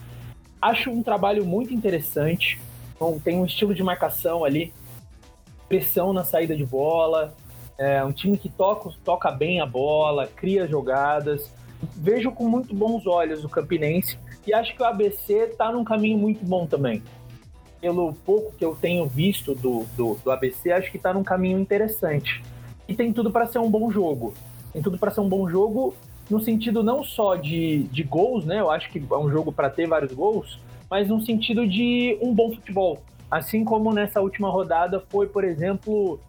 Acho 0.61 0.91
um 0.91 1.03
trabalho 1.03 1.47
muito 1.47 1.73
interessante. 1.73 2.61
Então, 2.95 3.19
tem 3.19 3.39
um 3.39 3.47
estilo 3.47 3.75
de 3.75 3.83
marcação 3.83 4.45
ali, 4.45 4.71
pressão 5.67 6.13
na 6.13 6.25
saída 6.25 6.55
de 6.55 6.67
bola, 6.67 7.35
é 7.81 8.05
um 8.05 8.13
time 8.13 8.37
que 8.37 8.51
toca, 8.51 8.91
toca 9.03 9.31
bem 9.31 9.59
a 9.59 9.65
bola, 9.65 10.27
cria 10.27 10.69
jogadas. 10.69 11.51
Vejo 11.97 12.31
com 12.31 12.47
muito 12.47 12.75
bons 12.75 13.07
olhos 13.07 13.43
o 13.43 13.49
Campinense 13.49 14.19
e 14.47 14.53
acho 14.53 14.77
que 14.77 14.83
o 14.83 14.85
ABC 14.85 15.33
está 15.45 15.73
num 15.73 15.83
caminho 15.83 16.19
muito 16.19 16.45
bom 16.45 16.67
também. 16.67 17.03
Pelo 17.81 18.13
pouco 18.13 18.53
que 18.53 18.63
eu 18.63 18.77
tenho 18.79 19.07
visto 19.07 19.55
do, 19.55 19.87
do, 19.97 20.19
do 20.23 20.31
ABC, 20.31 20.71
acho 20.71 20.91
que 20.91 20.99
está 20.99 21.15
num 21.15 21.25
caminho 21.25 21.59
interessante. 21.59 22.43
E 22.87 22.95
tem 22.95 23.15
tudo 23.15 23.31
para 23.31 23.47
ser 23.47 23.61
um 23.61 23.71
bom 23.71 23.91
jogo. 23.91 24.35
Tem 24.75 24.83
tudo 24.83 24.99
para 24.99 25.11
ser 25.11 25.23
um 25.23 25.29
bom 25.29 25.49
jogo 25.49 25.95
no 26.29 26.39
sentido 26.39 26.83
não 26.83 27.03
só 27.03 27.35
de, 27.35 27.85
de 27.85 28.03
gols, 28.03 28.45
né? 28.45 28.61
Eu 28.61 28.71
acho 28.71 28.91
que 28.91 29.03
é 29.11 29.17
um 29.17 29.31
jogo 29.31 29.51
para 29.51 29.71
ter 29.71 29.87
vários 29.87 30.13
gols, 30.13 30.59
mas 30.91 31.09
no 31.09 31.23
sentido 31.23 31.67
de 31.67 32.19
um 32.21 32.35
bom 32.35 32.53
futebol. 32.53 33.03
Assim 33.31 33.65
como 33.65 33.91
nessa 33.91 34.21
última 34.21 34.51
rodada 34.51 35.03
foi, 35.09 35.27
por 35.27 35.45
exemplo, 35.45 36.21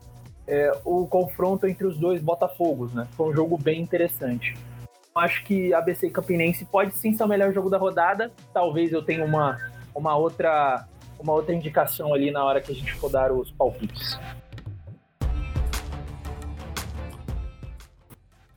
é, 0.52 0.70
o 0.84 1.08
confronto 1.08 1.66
entre 1.66 1.88
os 1.88 1.98
dois 1.98 2.22
Botafogos, 2.22 2.94
né? 2.94 3.08
Foi 3.16 3.30
um 3.30 3.34
jogo 3.34 3.58
bem 3.58 3.82
interessante. 3.82 4.54
Acho 5.16 5.46
que 5.46 5.74
ABC 5.74 6.10
Campinense 6.10 6.66
pode 6.66 6.94
sim 6.98 7.14
ser 7.14 7.24
o 7.24 7.28
melhor 7.28 7.54
jogo 7.54 7.70
da 7.70 7.78
rodada. 7.78 8.34
Talvez 8.54 8.92
eu 8.92 9.02
tenha 9.02 9.24
uma, 9.24 9.58
uma, 9.96 10.18
outra, 10.18 10.86
uma 11.18 11.32
outra 11.32 11.56
indicação 11.56 12.14
ali 12.14 12.32
na 12.32 12.44
hora 12.44 12.60
que 12.60 12.70
a 12.70 12.76
gente 12.76 12.94
for 12.96 13.10
dar 13.10 13.32
os 13.32 13.50
palpites. 13.52 14.20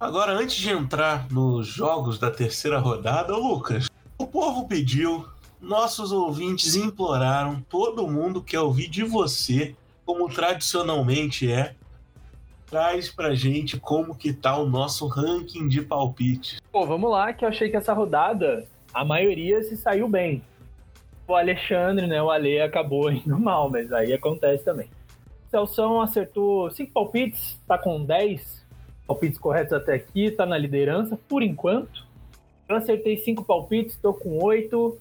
Agora, 0.00 0.32
antes 0.32 0.56
de 0.56 0.70
entrar 0.70 1.30
nos 1.30 1.68
jogos 1.68 2.18
da 2.18 2.28
terceira 2.28 2.80
rodada, 2.80 3.36
Lucas, 3.36 3.88
o 4.18 4.26
povo 4.26 4.66
pediu 4.66 5.28
nossos 5.60 6.10
ouvintes 6.10 6.74
imploraram, 6.74 7.64
todo 7.70 8.08
mundo 8.08 8.42
quer 8.42 8.58
ouvir 8.58 8.88
de 8.88 9.04
você, 9.04 9.76
como 10.04 10.28
tradicionalmente 10.28 11.50
é. 11.50 11.76
Traz 12.70 13.10
pra 13.10 13.34
gente 13.34 13.78
como 13.78 14.14
que 14.14 14.32
tá 14.32 14.56
o 14.56 14.66
nosso 14.66 15.06
ranking 15.06 15.68
de 15.68 15.82
palpites. 15.82 16.60
Pô, 16.72 16.86
vamos 16.86 17.10
lá, 17.10 17.32
que 17.32 17.44
eu 17.44 17.48
achei 17.48 17.68
que 17.68 17.76
essa 17.76 17.92
rodada 17.92 18.66
a 18.92 19.04
maioria 19.04 19.62
se 19.62 19.76
saiu 19.76 20.08
bem. 20.08 20.42
O 21.26 21.34
Alexandre, 21.34 22.06
né? 22.06 22.22
O 22.22 22.30
Ale 22.30 22.60
acabou 22.60 23.10
indo 23.12 23.38
mal, 23.38 23.68
mas 23.68 23.92
aí 23.92 24.12
acontece 24.12 24.64
também. 24.64 24.88
Celção 25.50 26.00
acertou 26.00 26.70
5 26.70 26.92
palpites, 26.92 27.60
tá 27.66 27.78
com 27.78 28.04
10 28.04 28.64
palpites 29.06 29.38
corretos 29.38 29.72
até 29.72 29.94
aqui, 29.94 30.30
tá 30.30 30.46
na 30.46 30.58
liderança 30.58 31.18
por 31.28 31.42
enquanto. 31.42 32.06
Eu 32.68 32.76
acertei 32.76 33.16
5 33.18 33.44
palpites, 33.44 33.96
tô 33.96 34.14
com 34.14 34.42
8. 34.42 34.98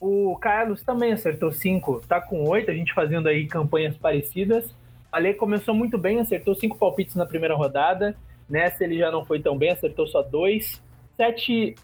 O 0.00 0.36
Carlos 0.36 0.82
também 0.82 1.12
acertou 1.12 1.50
5, 1.50 2.02
tá 2.06 2.20
com 2.20 2.46
8, 2.48 2.70
a 2.70 2.74
gente 2.74 2.92
fazendo 2.92 3.28
aí 3.28 3.46
campanhas 3.46 3.96
parecidas. 3.96 4.74
A 5.16 5.18
Lê 5.18 5.32
começou 5.32 5.74
muito 5.74 5.96
bem, 5.96 6.20
acertou 6.20 6.54
5 6.54 6.76
palpites 6.76 7.14
na 7.14 7.24
primeira 7.24 7.54
rodada. 7.54 8.14
Nessa 8.46 8.84
ele 8.84 8.98
já 8.98 9.10
não 9.10 9.24
foi 9.24 9.40
tão 9.40 9.56
bem, 9.56 9.70
acertou 9.70 10.06
só 10.06 10.20
2. 10.20 10.82
7. 11.16 11.74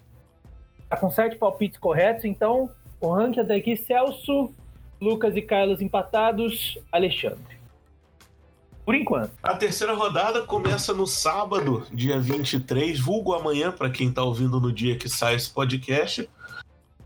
Tá 0.86 0.98
com 0.98 1.10
7 1.10 1.36
palpites 1.36 1.78
corretos, 1.78 2.26
então 2.26 2.68
o 3.00 3.10
ranking 3.10 3.40
até 3.40 3.54
aqui: 3.54 3.74
Celso, 3.74 4.52
Lucas 5.00 5.34
e 5.34 5.40
Carlos 5.40 5.80
empatados, 5.80 6.78
Alexandre. 6.92 7.56
Por 8.84 8.94
enquanto. 8.94 9.32
A 9.42 9.56
terceira 9.56 9.94
rodada 9.94 10.42
começa 10.42 10.92
no 10.92 11.06
sábado, 11.06 11.86
dia 11.90 12.20
23, 12.20 13.00
vulgo 13.00 13.32
amanhã, 13.32 13.72
para 13.72 13.88
quem 13.88 14.10
está 14.10 14.22
ouvindo 14.22 14.60
no 14.60 14.70
dia 14.70 14.98
que 14.98 15.08
sai 15.08 15.36
esse 15.36 15.48
podcast 15.48 16.28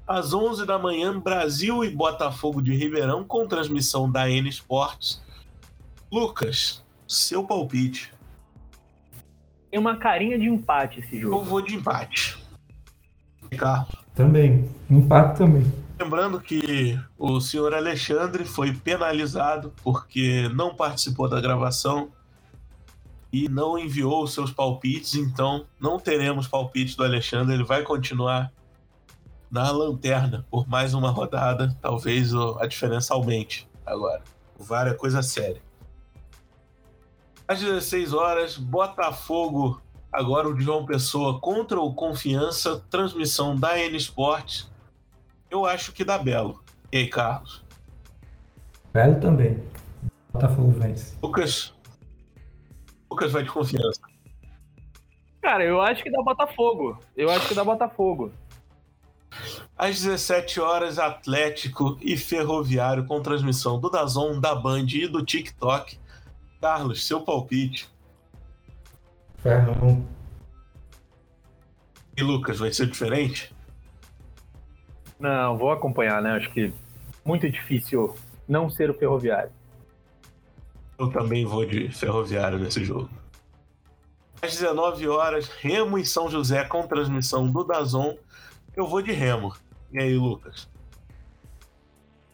às 0.05 0.35
11 0.35 0.67
da 0.67 0.77
manhã, 0.77 1.21
Brasil 1.21 1.85
e 1.85 1.91
Botafogo 1.91 2.61
de 2.61 2.75
Ribeirão, 2.75 3.23
com 3.23 3.47
transmissão 3.47 4.11
da 4.11 4.29
N 4.29 4.49
Sports. 4.49 5.25
Lucas, 6.11 6.85
seu 7.07 7.45
palpite. 7.45 8.13
Tem 9.71 9.81
uma 9.81 9.97
carinha 9.97 10.39
de 10.39 10.47
empate 10.47 11.01
esse 11.01 11.21
jogo. 11.21 11.37
Eu 11.37 11.45
vou 11.45 11.61
de 11.61 11.75
empate. 11.75 12.39
Carlos. 13.57 13.95
Também. 14.15 14.71
Empate 14.91 15.39
também. 15.39 15.73
Lembrando 15.99 16.41
que 16.41 16.99
o 17.19 17.41
senhor 17.41 17.75
Alexandre 17.75 18.45
foi 18.45 18.73
penalizado 18.73 19.73
porque 19.83 20.49
não 20.51 20.75
participou 20.75 21.29
da 21.29 21.41
gravação 21.41 22.11
e 23.33 23.49
não 23.49 23.79
enviou 23.79 24.23
os 24.23 24.33
seus 24.33 24.51
palpites, 24.51 25.15
então 25.15 25.67
não 25.81 25.99
teremos 25.99 26.47
palpite 26.47 26.97
do 26.97 27.05
Alexandre, 27.05 27.55
ele 27.55 27.65
vai 27.65 27.83
continuar 27.83 28.53
na 29.51 29.71
lanterna 29.71 30.47
por 30.51 30.69
mais 30.69 30.95
uma 30.95 31.11
rodada. 31.11 31.77
Talvez 31.81 32.33
a 32.35 32.67
diferença 32.67 33.15
aumente 33.15 33.69
agora. 33.85 34.23
O 34.59 34.65
VAR 34.65 34.87
é 34.87 34.95
coisa 34.95 35.23
séria. 35.23 35.66
Às 37.49 37.61
16 37.61 38.13
horas, 38.13 38.57
Botafogo, 38.57 39.81
agora 40.13 40.49
o 40.49 40.55
de 40.55 40.65
João 40.65 40.85
Pessoa 40.85 41.39
contra 41.39 41.81
o 41.81 41.95
Confiança, 41.95 42.85
transmissão 42.91 43.55
da 43.55 43.79
N 43.79 43.97
Sports. 43.97 44.71
Eu 45.49 45.65
acho 45.65 45.93
que 45.93 46.05
dá 46.05 46.19
Belo. 46.19 46.61
E 46.93 46.99
aí, 46.99 47.09
Carlos? 47.09 47.65
Belo 48.93 49.21
também. 49.21 49.63
Botafogo 50.33 50.73
vence. 50.73 51.17
Lucas. 51.23 51.73
Lucas 53.11 53.31
vai 53.31 53.45
de 53.45 53.51
confiança. 53.51 54.01
Cara, 55.41 55.65
eu 55.65 55.81
acho 55.81 56.03
que 56.03 56.11
dá 56.11 56.21
Botafogo. 56.23 56.99
Eu 57.17 57.31
acho 57.31 57.47
que 57.47 57.55
dá 57.55 57.63
Botafogo. 57.63 58.33
Às 59.79 60.01
17 60.01 60.61
horas, 60.61 60.99
Atlético 60.99 61.97
e 62.01 62.17
Ferroviário 62.17 63.07
com 63.07 63.23
transmissão 63.23 63.79
do 63.79 63.89
Dazon, 63.89 64.41
da 64.41 64.55
Band 64.55 64.87
e 64.89 65.07
do 65.07 65.25
TikTok. 65.25 65.99
Carlos, 66.61 67.07
seu 67.07 67.21
palpite. 67.21 67.89
Ferrão. 69.39 70.07
E 72.17 72.23
Lucas, 72.23 72.59
vai 72.59 72.73
ser 72.73 72.87
diferente? 72.87 73.55
Não, 75.19 75.57
vou 75.57 75.71
acompanhar, 75.71 76.23
né? 76.23 76.33
Acho 76.33 76.51
que 76.51 76.73
muito 77.25 77.49
difícil 77.49 78.17
não 78.49 78.71
ser 78.71 78.91
o 78.91 78.95
Ferroviário. 78.95 79.51
Eu 80.99 81.11
também 81.11 81.45
vou 81.45 81.67
de 81.67 81.91
Ferroviário 81.91 82.59
nesse 82.59 82.85
jogo. 82.85 83.11
Às 84.41 84.53
19 84.53 85.09
horas, 85.09 85.49
Remo 85.49 85.99
e 85.99 86.07
São 86.07 86.31
José 86.31 86.65
com 86.65 86.87
transmissão 86.87 87.51
do 87.51 87.65
Dazon. 87.65 88.17
Eu 88.75 88.87
vou 88.87 89.03
de 89.03 89.13
Remo. 89.13 89.55
E 89.93 89.99
aí, 89.99 90.17
Lucas? 90.17 90.69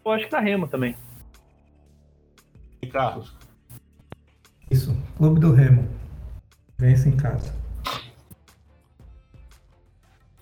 Eu 0.05 0.13
acho 0.13 0.25
que 0.25 0.31
tá 0.31 0.41
Remo 0.41 0.69
também. 0.69 0.97
E 2.81 2.87
Carlos? 2.87 3.35
Isso, 4.71 4.97
Clube 5.17 5.41
do 5.41 5.53
Remo. 5.53 5.89
Vence 6.79 7.09
em 7.09 7.17
casa. 7.17 7.55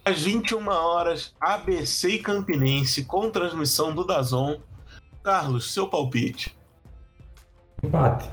Às 0.04 0.22
21 0.22 0.66
horas, 0.68 1.34
ABC 1.40 2.10
e 2.10 2.18
Campinense 2.18 3.04
com 3.04 3.30
transmissão 3.30 3.94
do 3.94 4.04
Dazon. 4.04 4.58
Carlos, 5.22 5.72
seu 5.72 5.86
palpite. 5.86 6.56
Empate. 7.82 8.30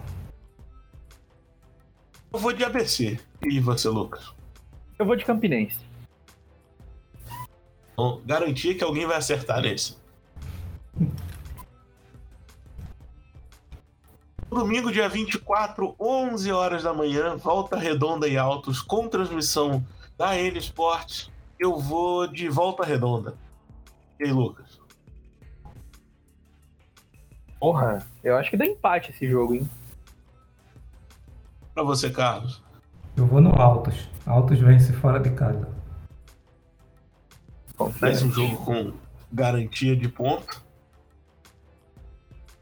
Eu 2.34 2.40
vou 2.40 2.54
de 2.54 2.64
ABC. 2.64 3.20
E 3.44 3.60
você, 3.60 3.90
Lucas? 3.90 4.34
Eu 4.98 5.06
vou 5.06 5.16
de 5.16 5.26
Campinense. 5.26 5.86
Então, 7.94 8.22
garantia 8.26 8.76
que 8.76 8.84
alguém 8.84 9.06
vai 9.06 9.18
acertar 9.18 9.62
nesse. 9.62 9.98
Domingo, 14.58 14.92
dia 14.92 15.08
24, 15.08 15.96
11 16.00 16.52
horas 16.52 16.82
da 16.82 16.92
manhã, 16.92 17.38
Volta 17.38 17.78
Redonda 17.78 18.28
e 18.28 18.36
Altos, 18.40 18.82
com 18.82 19.08
transmissão 19.08 19.86
da 20.18 20.36
N 20.36 20.58
Sports. 20.58 21.32
Eu 21.60 21.78
vou 21.78 22.26
de 22.26 22.50
Volta 22.50 22.84
Redonda. 22.84 23.36
E 24.20 24.24
aí, 24.24 24.32
Lucas? 24.32 24.82
Porra, 27.60 28.04
eu 28.24 28.36
acho 28.36 28.50
que 28.50 28.58
dá 28.58 28.66
empate 28.66 29.12
esse 29.12 29.30
jogo, 29.30 29.54
hein? 29.54 29.70
Pra 31.76 31.84
você, 31.84 32.10
Carlos. 32.10 32.64
Eu 33.16 33.28
vou 33.28 33.40
no 33.40 33.62
Altos. 33.62 34.10
Altos 34.26 34.58
vence 34.58 34.92
fora 34.92 35.20
de 35.20 35.30
casa. 35.30 35.70
Mais 38.02 38.24
um 38.24 38.32
jogo 38.32 38.66
com 38.66 38.94
garantia 39.32 39.96
de 39.96 40.10
ponto. 40.10 40.66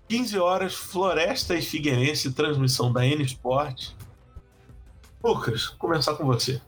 15 0.08 0.38
horas, 0.40 0.76
Floresta 0.76 1.56
e 1.56 1.62
Figueirense, 1.62 2.34
transmissão 2.34 2.92
da 2.92 3.06
N 3.06 3.24
Sport. 3.24 3.92
Lucas, 5.24 5.68
começar 5.68 6.16
com 6.16 6.26
você. 6.26 6.62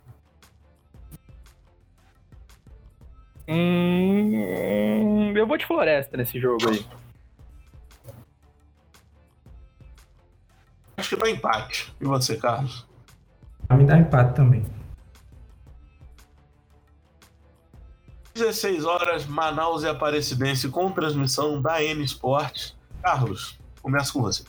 Hum, 3.47 5.33
eu 5.37 5.47
vou 5.47 5.57
de 5.57 5.65
Floresta 5.65 6.17
nesse 6.17 6.39
jogo 6.39 6.69
aí. 6.69 6.85
Acho 10.97 11.09
que 11.09 11.15
dá 11.15 11.29
empate. 11.29 11.93
E 12.01 12.05
você, 12.05 12.35
Carlos? 12.35 12.85
Pra 13.67 13.77
me 13.77 13.85
dar 13.85 13.99
empate 13.99 14.35
também. 14.35 14.65
16 18.33 18.85
horas, 18.85 19.25
Manaus 19.25 19.83
e 19.83 19.87
Aparecidense 19.87 20.69
com 20.69 20.91
transmissão 20.91 21.61
da 21.61 21.83
N 21.83 22.03
Sport. 22.03 22.76
Carlos, 23.07 23.57
começa 23.81 24.11
com 24.11 24.21
você. 24.21 24.43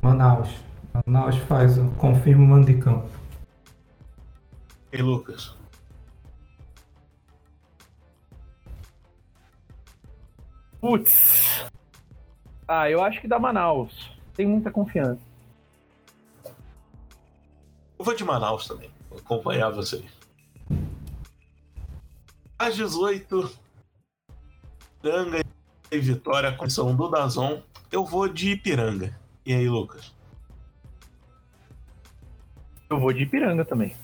Manaus. 0.00 0.48
Manaus 1.04 1.34
faz 1.38 1.76
o 1.76 1.90
confirma 1.96 2.44
o 2.44 2.46
mando 2.46 2.66
de 2.66 2.80
campo. 2.80 3.10
E 4.92 4.98
Lucas? 4.98 5.56
Putz. 10.80 11.66
Ah, 12.68 12.88
eu 12.88 13.02
acho 13.02 13.20
que 13.20 13.26
dá 13.26 13.40
Manaus. 13.40 14.16
Tem 14.32 14.46
muita 14.46 14.70
confiança. 14.70 15.20
Eu 17.98 18.04
vou 18.04 18.14
de 18.14 18.22
Manaus 18.22 18.68
também. 18.68 18.92
Vou 19.08 19.18
acompanhar 19.18 19.70
vocês. 19.70 20.08
Às 22.56 22.76
18, 22.76 23.50
Ipiranga 24.98 25.49
e 25.90 25.98
Vitória, 25.98 26.52
condição 26.52 26.94
do 26.94 27.08
Dazon. 27.08 27.60
Eu 27.90 28.04
vou 28.04 28.28
de 28.28 28.52
Ipiranga. 28.52 29.18
E 29.44 29.52
aí, 29.52 29.68
Lucas? 29.68 30.14
Eu 32.88 33.00
vou 33.00 33.12
de 33.12 33.24
Ipiranga 33.24 33.64
também. 33.64 33.96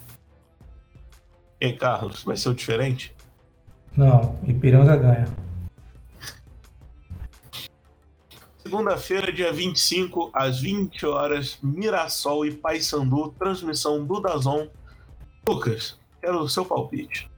E 1.61 1.67
aí, 1.67 1.73
Carlos? 1.73 2.23
Vai 2.23 2.35
ser 2.35 2.49
o 2.49 2.53
diferente? 2.53 3.15
Não, 3.95 4.39
Ipiranga 4.45 4.97
ganha. 4.97 5.27
Segunda-feira, 8.59 9.31
dia 9.31 9.53
25, 9.53 10.29
às 10.33 10.59
20 10.59 11.05
horas, 11.05 11.57
Mirassol 11.63 12.45
e 12.45 12.51
Paysandu, 12.51 13.29
transmissão 13.39 14.05
do 14.05 14.19
Dazon. 14.19 14.67
Lucas, 15.47 15.97
quero 16.19 16.41
o 16.41 16.49
seu 16.49 16.65
palpite. 16.65 17.31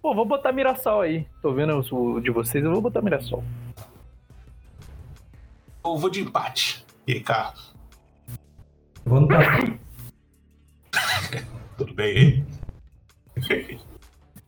Pô, 0.00 0.14
vou 0.14 0.24
botar 0.24 0.52
Mirassol 0.52 1.02
aí. 1.02 1.26
Tô 1.42 1.52
vendo 1.52 1.78
o 1.78 2.20
de 2.20 2.30
vocês, 2.30 2.64
eu 2.64 2.72
vou 2.72 2.80
botar 2.80 3.02
Mirassol. 3.02 3.44
Eu 5.84 5.98
vou 5.98 6.08
de 6.08 6.20
empate. 6.22 6.84
E 7.06 7.12
aí, 7.12 7.20
Carlos? 7.20 7.74
Eu 9.04 9.10
vou 9.12 9.20
no 9.20 9.28
Papão. 9.28 9.78
Tudo 11.76 11.94
bem 11.94 12.16
aí? 13.36 13.80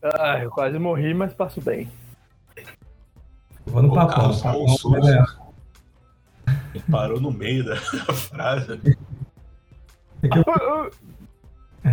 Ah, 0.03 0.39
eu 0.39 0.51
quase 0.53 0.79
morri, 0.79 1.13
mas 1.13 1.35
passo 1.35 1.61
bem. 1.61 1.91
Eu 3.67 3.73
vou 3.73 3.83
no 3.83 3.93
Papão. 3.93 4.31
Ganhar. 5.01 5.27
Parou 6.89 7.21
no 7.21 7.33
meio 7.33 7.65
da 7.65 7.75
frase. 8.15 8.81
É 10.23 10.29
que 10.29 10.39
eu 10.39 10.45
Ah, 10.47 10.91
ah, 11.87 11.91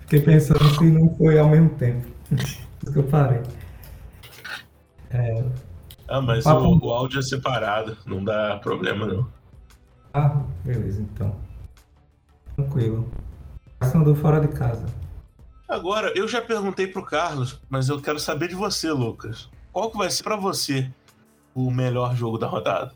fiquei 0.00 0.22
pensando 0.22 0.64
se 0.74 0.84
não 0.90 1.14
foi 1.14 1.38
ao 1.38 1.50
mesmo 1.50 1.70
tempo. 1.76 2.04
Por 2.28 2.38
isso 2.38 2.92
que 2.92 2.98
eu 2.98 3.04
parei. 3.04 3.42
É, 5.10 5.44
Ah, 6.08 6.20
mas 6.20 6.44
Papo- 6.44 6.64
o, 6.66 6.86
o 6.86 6.90
áudio 6.92 7.18
é 7.18 7.22
separado. 7.22 7.96
Não 8.06 8.22
dá 8.22 8.58
problema, 8.62 9.06
não. 9.06 9.28
ah, 10.14 10.42
beleza, 10.64 11.02
então. 11.02 11.34
Tranquilo. 12.54 13.10
Passando 13.78 14.14
fora 14.14 14.40
de 14.40 14.48
casa. 14.48 14.86
Agora, 15.68 16.12
eu 16.16 16.28
já 16.28 16.40
perguntei 16.40 16.86
pro 16.86 17.04
Carlos, 17.04 17.60
mas 17.68 17.88
eu 17.88 18.00
quero 18.00 18.20
saber 18.20 18.48
de 18.48 18.54
você, 18.54 18.90
Lucas. 18.90 19.50
Qual 19.72 19.90
que 19.90 19.98
vai 19.98 20.08
ser 20.08 20.22
pra 20.22 20.36
você 20.36 20.90
o 21.54 21.70
melhor 21.70 22.14
jogo 22.14 22.38
da 22.38 22.46
rodada? 22.46 22.92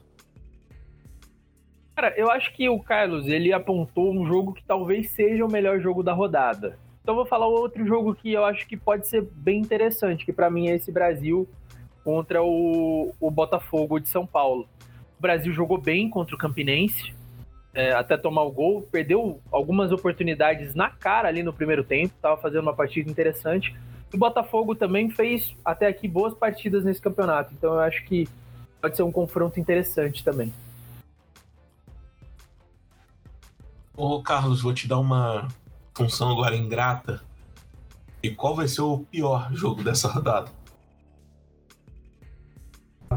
Cara, 1.97 2.15
eu 2.17 2.31
acho 2.31 2.55
que 2.55 2.69
o 2.69 2.81
Carlos, 2.81 3.27
ele 3.27 3.53
apontou 3.53 4.11
um 4.15 4.25
jogo 4.27 4.55
que 4.55 4.63
talvez 4.65 5.11
seja 5.11 5.45
o 5.45 5.51
melhor 5.51 5.81
jogo 5.81 6.03
da 6.03 6.13
rodada. 6.13 6.79
Então 7.03 7.13
eu 7.15 7.17
vou 7.17 7.27
falar 7.27 7.47
outro 7.49 7.85
jogo 7.85 8.15
que 8.15 8.33
eu 8.33 8.45
acho 8.45 8.67
que 8.67 8.77
pode 8.77 9.07
ser 9.09 9.23
bem 9.23 9.61
interessante, 9.61 10.25
que 10.25 10.33
pra 10.33 10.49
mim 10.51 10.69
é 10.69 10.77
esse 10.77 10.91
Brasil 10.93 11.47
contra 12.05 12.43
o, 12.43 13.15
o 13.21 13.31
Botafogo 13.31 13.99
de 13.99 14.09
São 14.09 14.27
Paulo. 14.27 14.69
O 15.19 15.23
Brasil 15.23 15.53
jogou 15.53 15.79
bem 15.79 16.09
contra 16.09 16.35
o 16.35 16.39
Campinense, 16.39 17.15
é, 17.73 17.93
até 17.93 18.17
tomar 18.17 18.43
o 18.43 18.51
gol, 18.51 18.83
perdeu 18.83 19.41
algumas 19.51 19.93
oportunidades 19.93 20.75
na 20.75 20.91
cara 20.91 21.29
ali 21.29 21.43
no 21.43 21.53
primeiro 21.53 21.85
tempo, 21.85 22.15
tava 22.21 22.41
fazendo 22.41 22.63
uma 22.63 22.75
partida 22.75 23.11
interessante. 23.11 23.77
O 24.13 24.17
Botafogo 24.17 24.75
também 24.75 25.11
fez 25.11 25.55
até 25.65 25.87
aqui 25.87 26.09
boas 26.09 26.35
partidas 26.35 26.85
nesse 26.85 27.01
campeonato, 27.01 27.55
então 27.55 27.75
eu 27.75 27.81
acho 27.81 28.05
que 28.05 28.29
pode 28.81 28.97
ser 28.97 29.03
um 29.03 29.13
confronto 29.13 29.61
interessante 29.61 30.25
também. 30.25 30.53
Ô, 33.97 34.23
Carlos, 34.23 34.63
vou 34.63 34.73
te 34.73 34.89
dar 34.89 34.99
uma 34.99 35.47
função 35.95 36.31
agora 36.31 36.57
ingrata. 36.57 37.23
E 38.23 38.31
qual 38.31 38.57
vai 38.57 38.67
ser 38.67 38.81
o 38.83 38.99
pior 38.99 39.53
jogo 39.53 39.85
dessa 39.85 40.09
rodada? 40.13 40.51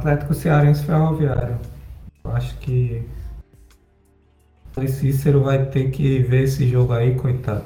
Atlético 0.03 0.33
Cearense 0.33 0.83
Ferroviário. 0.83 1.57
Eu 2.25 2.31
acho 2.31 2.57
que 2.57 3.07
o 4.75 4.85
Cícero 4.85 5.45
vai 5.45 5.65
ter 5.67 5.91
que 5.91 6.19
ver 6.19 6.43
esse 6.43 6.67
jogo 6.67 6.91
aí, 6.91 7.15
coitado. 7.15 7.63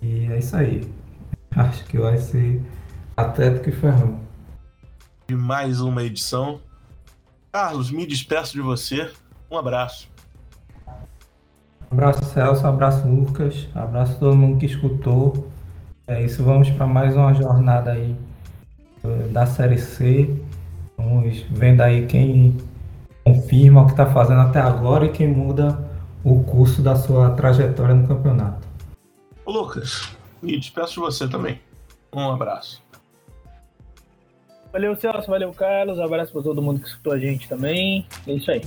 E 0.00 0.26
é 0.30 0.38
isso 0.38 0.54
aí. 0.54 0.88
Acho 1.50 1.84
que 1.86 1.98
vai 1.98 2.16
ser 2.18 2.62
Atlético 3.16 3.70
e 3.70 3.72
Ferrão. 3.72 4.20
De 5.26 5.34
mais 5.34 5.80
uma 5.80 6.04
edição. 6.04 6.60
Carlos, 7.50 7.90
me 7.90 8.06
despeço 8.06 8.52
de 8.52 8.60
você. 8.60 9.10
Um 9.50 9.58
abraço. 9.58 10.08
Abraço 11.90 12.24
Celso, 12.26 12.66
abraço 12.66 13.06
Lucas, 13.08 13.68
abraço 13.74 14.18
todo 14.18 14.36
mundo 14.36 14.58
que 14.58 14.66
escutou. 14.66 15.48
É 16.06 16.22
isso, 16.22 16.44
vamos 16.44 16.70
para 16.70 16.86
mais 16.86 17.16
uma 17.16 17.34
jornada 17.34 17.92
aí 17.92 18.16
da 19.32 19.46
Série 19.46 19.78
C. 19.78 20.43
Vamos 21.04 21.44
vendo 21.50 21.82
aí 21.82 22.06
quem 22.06 22.56
confirma 23.24 23.82
o 23.82 23.86
que 23.86 23.92
está 23.92 24.06
fazendo 24.06 24.40
até 24.40 24.58
agora 24.58 25.04
e 25.04 25.12
quem 25.12 25.28
muda 25.28 25.78
o 26.24 26.42
curso 26.42 26.80
da 26.82 26.96
sua 26.96 27.30
trajetória 27.30 27.94
no 27.94 28.08
campeonato. 28.08 28.66
Lucas, 29.46 30.16
e 30.42 30.58
despeço 30.58 30.94
de 30.94 31.00
você 31.00 31.28
também. 31.28 31.60
Um 32.12 32.30
abraço. 32.30 32.82
Valeu, 34.72 34.96
Celso. 34.96 35.30
Valeu, 35.30 35.52
Carlos. 35.52 35.98
Um 35.98 36.04
abraço 36.04 36.32
para 36.32 36.42
todo 36.42 36.62
mundo 36.62 36.80
que 36.80 36.88
escutou 36.88 37.12
a 37.12 37.18
gente 37.18 37.48
também. 37.48 38.06
É 38.26 38.32
isso 38.32 38.50
aí. 38.50 38.62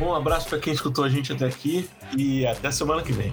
Um 0.00 0.14
abraço 0.14 0.48
para 0.48 0.58
quem 0.58 0.72
escutou 0.72 1.04
a 1.04 1.08
gente 1.08 1.32
até 1.32 1.46
aqui 1.46 1.88
e 2.16 2.46
até 2.46 2.70
semana 2.70 3.02
que 3.02 3.12
vem. 3.12 3.32